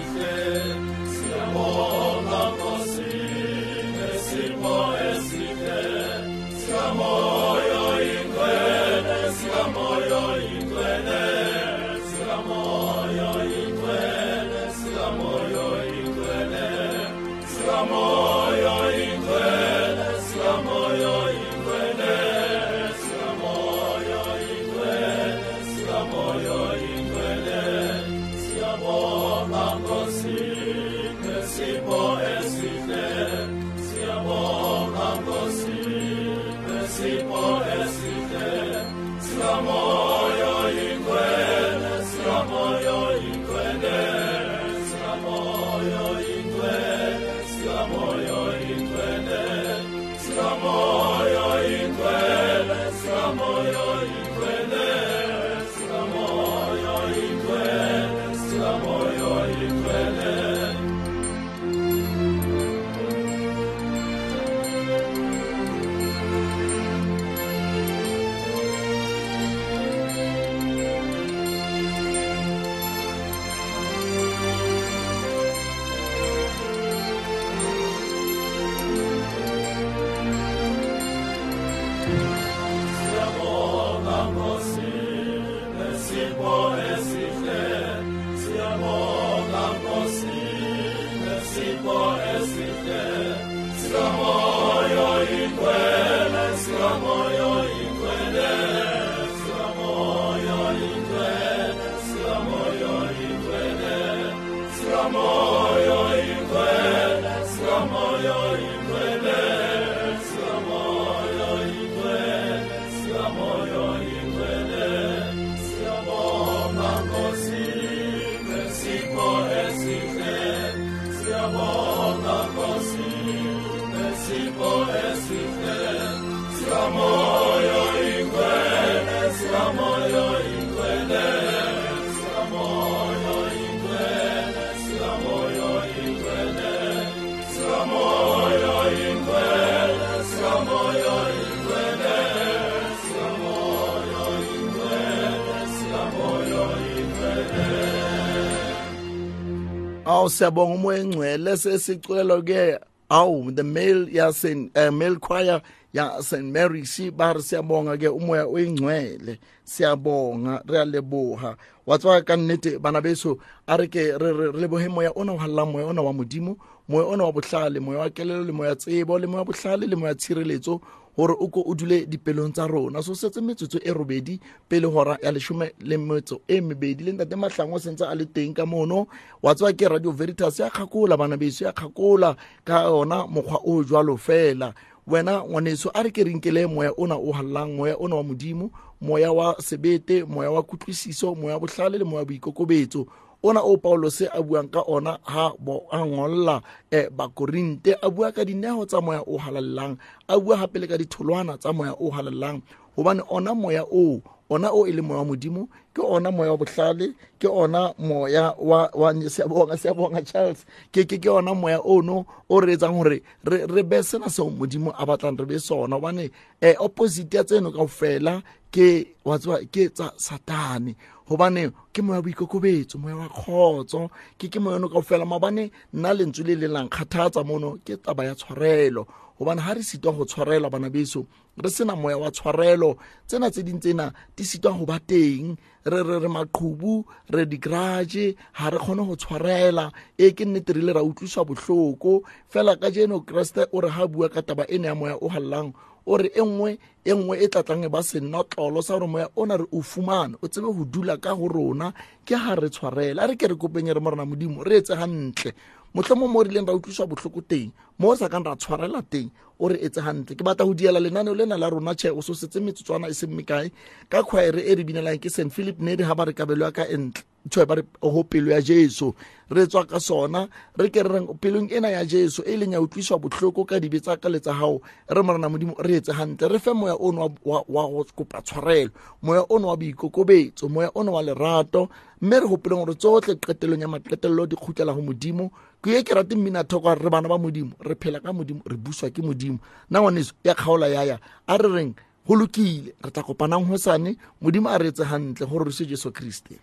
awu 150.28 150.30
siyabonga 150.30 150.74
umoya 150.74 150.98
engcwele 150.98 151.56
sesiculelwa 151.56 152.42
ke 152.42 152.78
awu 153.08 153.50
the 153.54 153.62
male 153.62 154.06
yasen 154.12 154.70
uh, 154.76 154.90
male 154.92 155.16
choir 155.16 155.62
ya 155.92 156.20
St 156.22 156.44
Mary's 156.44 157.10
ba 157.16 157.32
re 157.32 157.40
siyabonga 157.40 157.96
ke 157.96 158.08
umoya 158.08 158.44
oyingcwele 158.46 159.38
siyabonga 159.64 160.62
re 160.68 160.78
a 160.80 160.84
leboha 160.84 161.56
wa 161.86 161.98
tswa 161.98 162.22
ka 162.22 162.36
nnete 162.36 162.78
bana 162.78 163.00
beso 163.00 163.38
a 163.66 163.76
re 163.76 163.88
ke 163.88 164.12
re 164.18 164.32
re- 164.32 164.52
re 164.52 164.60
lebohe 164.60 164.88
moya 164.88 165.12
ona 165.16 165.32
o 165.32 165.36
hallang 165.36 165.72
moya 165.72 165.86
ona 165.86 166.02
wa 166.02 166.12
modimo 166.12 166.56
moya 166.88 167.06
ona 167.06 167.24
wa 167.24 167.32
bohlale 167.32 167.80
moya 167.80 167.98
wa 167.98 168.10
kelelo 168.10 168.44
le 168.44 168.52
moya 168.52 168.76
tsebo 168.76 169.18
le 169.18 169.26
moya 169.26 169.44
bohlale 169.44 169.86
le 169.86 169.96
moya 169.96 170.14
tshireletso. 170.14 170.80
Gore 171.18 171.34
o 171.40 171.48
ko 171.48 171.64
o 171.66 171.74
dule 171.74 172.06
dipelong 172.06 172.52
tsa 172.52 172.66
rona. 172.66 173.02
So 173.02 173.14
setse 173.14 173.40
metsotso 173.40 173.78
e 173.82 173.92
robedi 173.92 174.40
pele 174.68 174.86
hora 174.86 175.18
ya 175.22 175.32
leshome 175.32 175.72
le 175.80 175.96
metso 175.98 176.40
e 176.48 176.60
mebedi. 176.60 177.04
Le 177.04 177.12
ntate 177.12 177.36
mahlango 177.36 177.74
o 177.74 177.78
sentse 177.78 178.06
a 178.06 178.14
le 178.14 178.24
teng 178.24 178.54
ka 178.54 178.64
mono. 178.66 179.08
Wa 179.42 179.54
tswa 179.54 179.72
ke 179.72 179.88
radio 179.88 180.12
veritas 180.12 180.60
ya 180.60 180.70
kgakola 180.70 181.16
bana 181.16 181.36
beso 181.36 181.64
ya 181.64 181.72
kgakola 181.72 182.36
ka 182.64 182.84
yona 182.84 183.26
mokgwa 183.26 183.60
o 183.66 183.82
jwalo 183.82 184.16
fela. 184.16 184.74
Wena 185.06 185.42
ngwaneso 185.42 185.90
a 185.94 186.02
re 186.02 186.10
ke 186.10 186.24
renkele 186.24 186.66
moya 186.66 186.92
ona 186.96 187.16
o 187.16 187.32
hallang 187.32 187.74
moya 187.76 187.96
ona 187.98 188.16
wa 188.16 188.22
modimo 188.22 188.70
moya 189.00 189.32
wa 189.32 189.56
sebete 189.58 190.24
moya 190.24 190.50
wa 190.50 190.62
kutlwisiso 190.62 191.34
moya 191.34 191.54
wa 191.54 191.60
bohlale 191.60 191.98
le 191.98 192.04
moya 192.04 192.18
wa 192.18 192.24
boikokobetso. 192.24 193.06
Ona 193.42 193.60
o 193.62 193.76
paulose 193.76 194.26
a 194.32 194.42
buang 194.42 194.68
ka 194.68 194.82
ona 194.82 195.18
ha 195.22 195.52
bo 195.58 195.86
a 195.92 195.98
ngolla 196.04 196.62
eh, 196.90 197.08
bakorinte 197.10 197.94
a 198.02 198.10
bua 198.10 198.32
ka 198.32 198.44
dineho 198.44 198.86
tsa 198.86 199.00
moya 199.00 199.22
o 199.26 199.38
halallang. 199.38 199.98
A 200.28 200.40
bua 200.40 200.56
gape 200.56 200.78
le 200.80 200.86
ka 200.86 200.96
ditholwana 200.98 201.58
tsa 201.58 201.72
moya 201.72 201.94
o 202.00 202.10
halallang. 202.10 202.62
Gobane 202.96 203.22
ona 203.30 203.54
moya 203.54 203.84
o 203.84 204.20
ona 204.50 204.72
o 204.72 204.86
e 204.86 204.92
le 204.92 205.02
moya 205.02 205.20
wa 205.20 205.24
modimo 205.24 205.68
ke 205.94 206.02
ona 206.02 206.30
moya 206.32 206.50
wa 206.50 206.56
botlhale 206.56 207.14
ke 207.38 207.46
ona 207.46 207.94
moya 207.98 208.54
wa 208.58 208.90
siyabonga 209.30 210.26
charles. 210.26 210.66
Ke 210.90 211.04
ke 211.06 211.18
ke 211.22 211.28
ona 211.30 211.54
moya 211.54 211.78
ono 211.84 212.26
o 212.50 212.60
re 212.60 212.74
etsang 212.74 212.98
gore 212.98 213.22
re 213.44 213.82
be 213.82 214.02
sena 214.02 214.26
seo 214.26 214.50
modimo 214.50 214.90
a 214.98 215.06
batlang 215.06 215.38
re 215.38 215.46
be 215.46 215.58
sona. 215.58 215.94
Gobane 215.96 216.30
um 216.62 216.74
opposite 216.80 217.34
ya 217.34 217.44
tseno 217.44 217.70
kaofela 217.70 218.42
ke 218.72 219.14
wa 219.24 219.38
tseba 219.38 219.62
ke 219.70 219.88
tsa 219.94 220.12
satane 220.16 220.96
hobane 221.28 221.70
ke 221.92 222.02
moya 222.02 222.22
boikokobetso 222.22 222.98
moya 222.98 223.16
wa 223.16 223.28
kgotso 223.28 224.10
ke 224.38 224.48
ke 224.48 224.58
moya 224.60 224.76
ono 224.76 224.88
kaofela. 224.88 225.24
Maobane 225.24 225.70
nna 225.92 226.14
lentswe 226.14 226.44
le 226.46 226.54
le 226.54 226.68
lang 226.68 226.88
kgathatsa 226.88 227.44
mono 227.44 227.78
ke 227.84 227.96
taba 227.96 228.24
ya 228.24 228.34
tshwarelo. 228.34 229.06
Hobane 229.38 229.60
ha 229.60 229.74
re 229.74 229.82
sitwa 229.82 230.12
go 230.12 230.24
tshwarelwa 230.24 230.70
bana 230.70 230.90
beso 230.90 231.26
re 231.56 231.70
sena 231.70 231.94
moya 231.96 232.18
wa 232.18 232.30
tshwarelo. 232.30 232.96
Tsena 233.26 233.50
tse 233.50 233.62
ding 233.62 233.78
tsena 233.78 234.12
di 234.36 234.44
sitwa 234.44 234.72
go 234.72 234.84
ba 234.86 234.98
teng. 234.98 235.56
Re 235.84 236.02
re 236.02 236.18
re 236.18 236.28
maqhubu 236.28 237.04
re 237.30 237.44
digrage 237.46 238.34
ha 238.52 238.70
re 238.70 238.78
kgone 238.78 239.06
go 239.06 239.14
tshwarela. 239.14 239.92
E 240.18 240.32
ke 240.32 240.44
nnete 240.44 240.72
re 240.74 240.80
ile 240.80 240.92
ra 240.92 241.02
utlwiswa 241.02 241.44
bohloko. 241.44 242.24
Fela 242.48 242.76
ka 242.76 242.90
jeno 242.90 243.20
kreste 243.20 243.68
o 243.72 243.80
re 243.80 243.90
ha 243.90 244.06
bua 244.06 244.28
ka 244.28 244.42
taba 244.42 244.64
ene 244.68 244.88
ya 244.88 244.94
moya 244.94 245.16
o 245.20 245.28
hallang 245.28 245.72
o 246.08 246.16
re 246.16 246.30
e 246.32 246.40
nngwe 246.40 246.78
e 247.04 247.12
nngwe 247.12 247.34
e 247.44 247.46
tlatlang 247.52 247.84
e 247.84 247.88
ba 247.92 248.00
senotlolo 248.00 248.80
sa 248.80 248.96
gore 248.96 249.06
moya 249.12 249.28
ona 249.36 249.56
re 249.60 249.66
o 249.72 249.82
fumane 249.84 250.34
o 250.40 250.48
tsebe 250.48 250.72
go 250.72 250.84
dula 250.84 251.20
ka 251.20 251.36
go 251.36 251.48
rona 251.48 251.92
ke 252.24 252.34
ha 252.34 252.56
re 252.56 252.68
tshwarela. 252.72 253.22
A 253.22 253.26
re 253.28 253.36
ke 253.36 253.46
re 253.48 253.54
kopenye 253.54 253.92
re 253.92 254.00
mo 254.00 254.10
rona 254.10 254.24
modimo 254.24 254.64
re 254.64 254.80
etse 254.80 254.96
gantle 254.96 255.52
motlhomo 255.94 256.28
mo 256.28 256.42
rileng 256.42 256.66
ra 256.66 256.72
utlwiswa 256.72 257.06
botlhoko 257.06 257.44
teng 257.44 257.72
mo 257.98 258.12
re 258.12 258.16
sa 258.16 258.28
kang 258.28 258.44
ra 258.44 258.56
tshwarela 258.56 259.04
teng 259.04 259.28
o 259.60 259.68
re 259.68 259.76
etse 259.84 260.00
gantle 260.00 260.32
ke 260.36 260.44
batla 260.44 260.64
go 260.64 260.72
diela 260.74 261.00
lenaneo 261.00 261.36
lena 261.36 261.56
la 261.60 261.68
rona 261.68 261.92
tšhe 261.94 262.08
o 262.08 262.20
so 262.24 262.32
setse 262.32 262.56
metsotswana 262.60 263.08
e 263.08 263.14
seng 263.14 263.36
mekae? 263.36 263.68
Ka 264.08 264.24
kgwaere 264.24 264.64
e 264.64 264.72
re 264.74 264.84
binelang 264.84 265.20
ke 265.20 265.28
st 265.28 265.52
philip 265.52 265.76
nedi 265.76 266.04
ga 266.08 266.14
ba 266.16 266.24
re 266.24 266.32
kabelo 266.32 266.64
ya 266.64 266.72
ka 266.72 266.88
entle 266.88 267.24
tšhoe 267.48 267.66
ba 267.66 267.74
re 267.74 267.82
go 268.00 268.22
pelo 268.24 268.50
ya 268.52 268.60
jesu. 268.60 269.14
Re 269.50 269.66
tswa 269.66 269.86
ka 269.88 269.98
sona 270.00 270.48
re 270.76 270.90
ke 270.92 271.00
re 271.02 271.24
pelong 271.40 271.72
ena 271.72 271.88
ya 271.88 272.04
jesu 272.04 272.42
e 272.44 272.56
leng 272.56 272.72
ya 272.72 272.80
utlwiswa 272.80 273.18
botlhoko 273.18 273.64
ka 273.64 273.80
dibe 273.80 274.00
tsa 274.00 274.16
ka 274.20 274.28
letsa 274.28 274.52
gago 274.52 274.82
re 275.08 275.22
morena 275.22 275.48
modimo 275.48 275.72
re 275.80 275.96
etse 275.96 276.12
gantle 276.12 276.48
re 276.48 276.58
fe 276.58 276.72
moya 276.76 276.94
ono 277.00 277.32
wa- 277.44 277.64
go 277.64 278.04
kopa 278.14 278.42
tshwarelo 278.44 278.90
moya 279.22 279.44
ono 279.48 279.68
wa 279.68 279.76
boikokobetso 279.76 280.68
moya 280.68 280.90
ono 280.94 281.12
wa 281.12 281.22
lerato 281.22 281.88
mme 282.20 282.40
re 282.40 282.46
gopeleng 282.46 282.84
gore 282.84 282.94
tsotlhe 282.94 283.34
qetelong 283.40 283.80
ya 283.80 283.88
maqetelelo 283.88 284.46
di 284.46 284.56
kgutlela 284.56 284.92
go 284.92 285.00
modimo. 285.00 285.50
Ke 285.80 285.90
ye 285.96 286.02
ke 286.02 286.12
rate 286.14 286.34
mmina 286.36 286.64
thoko 286.64 286.92
re 286.94 287.08
bana 287.08 287.28
ba 287.28 287.38
modimo 287.38 287.72
re 287.80 287.94
phela 287.94 288.20
ka 288.20 288.32
modimo 288.32 288.60
re 288.66 288.76
buswa 288.76 289.08
ke 289.10 289.22
modimo. 289.22 289.58
Nna 289.90 290.00
ngwaneso 290.00 290.34
ya 290.44 290.54
kgaola 290.54 290.88
yaya 290.92 291.18
a 291.46 291.56
re 291.56 291.68
reng 291.72 291.94
go 292.26 292.34
lokile 292.36 292.92
re 293.00 293.10
tla 293.10 293.22
kopanang 293.22 293.64
go 293.64 293.76
sane 293.78 294.18
modimo 294.42 294.68
a 294.68 294.76
re 294.76 294.88
etse 294.92 295.08
gore 295.48 295.64
re 295.64 295.72
se 295.72 295.86
jesu 295.86 296.12
kriste 296.12 296.58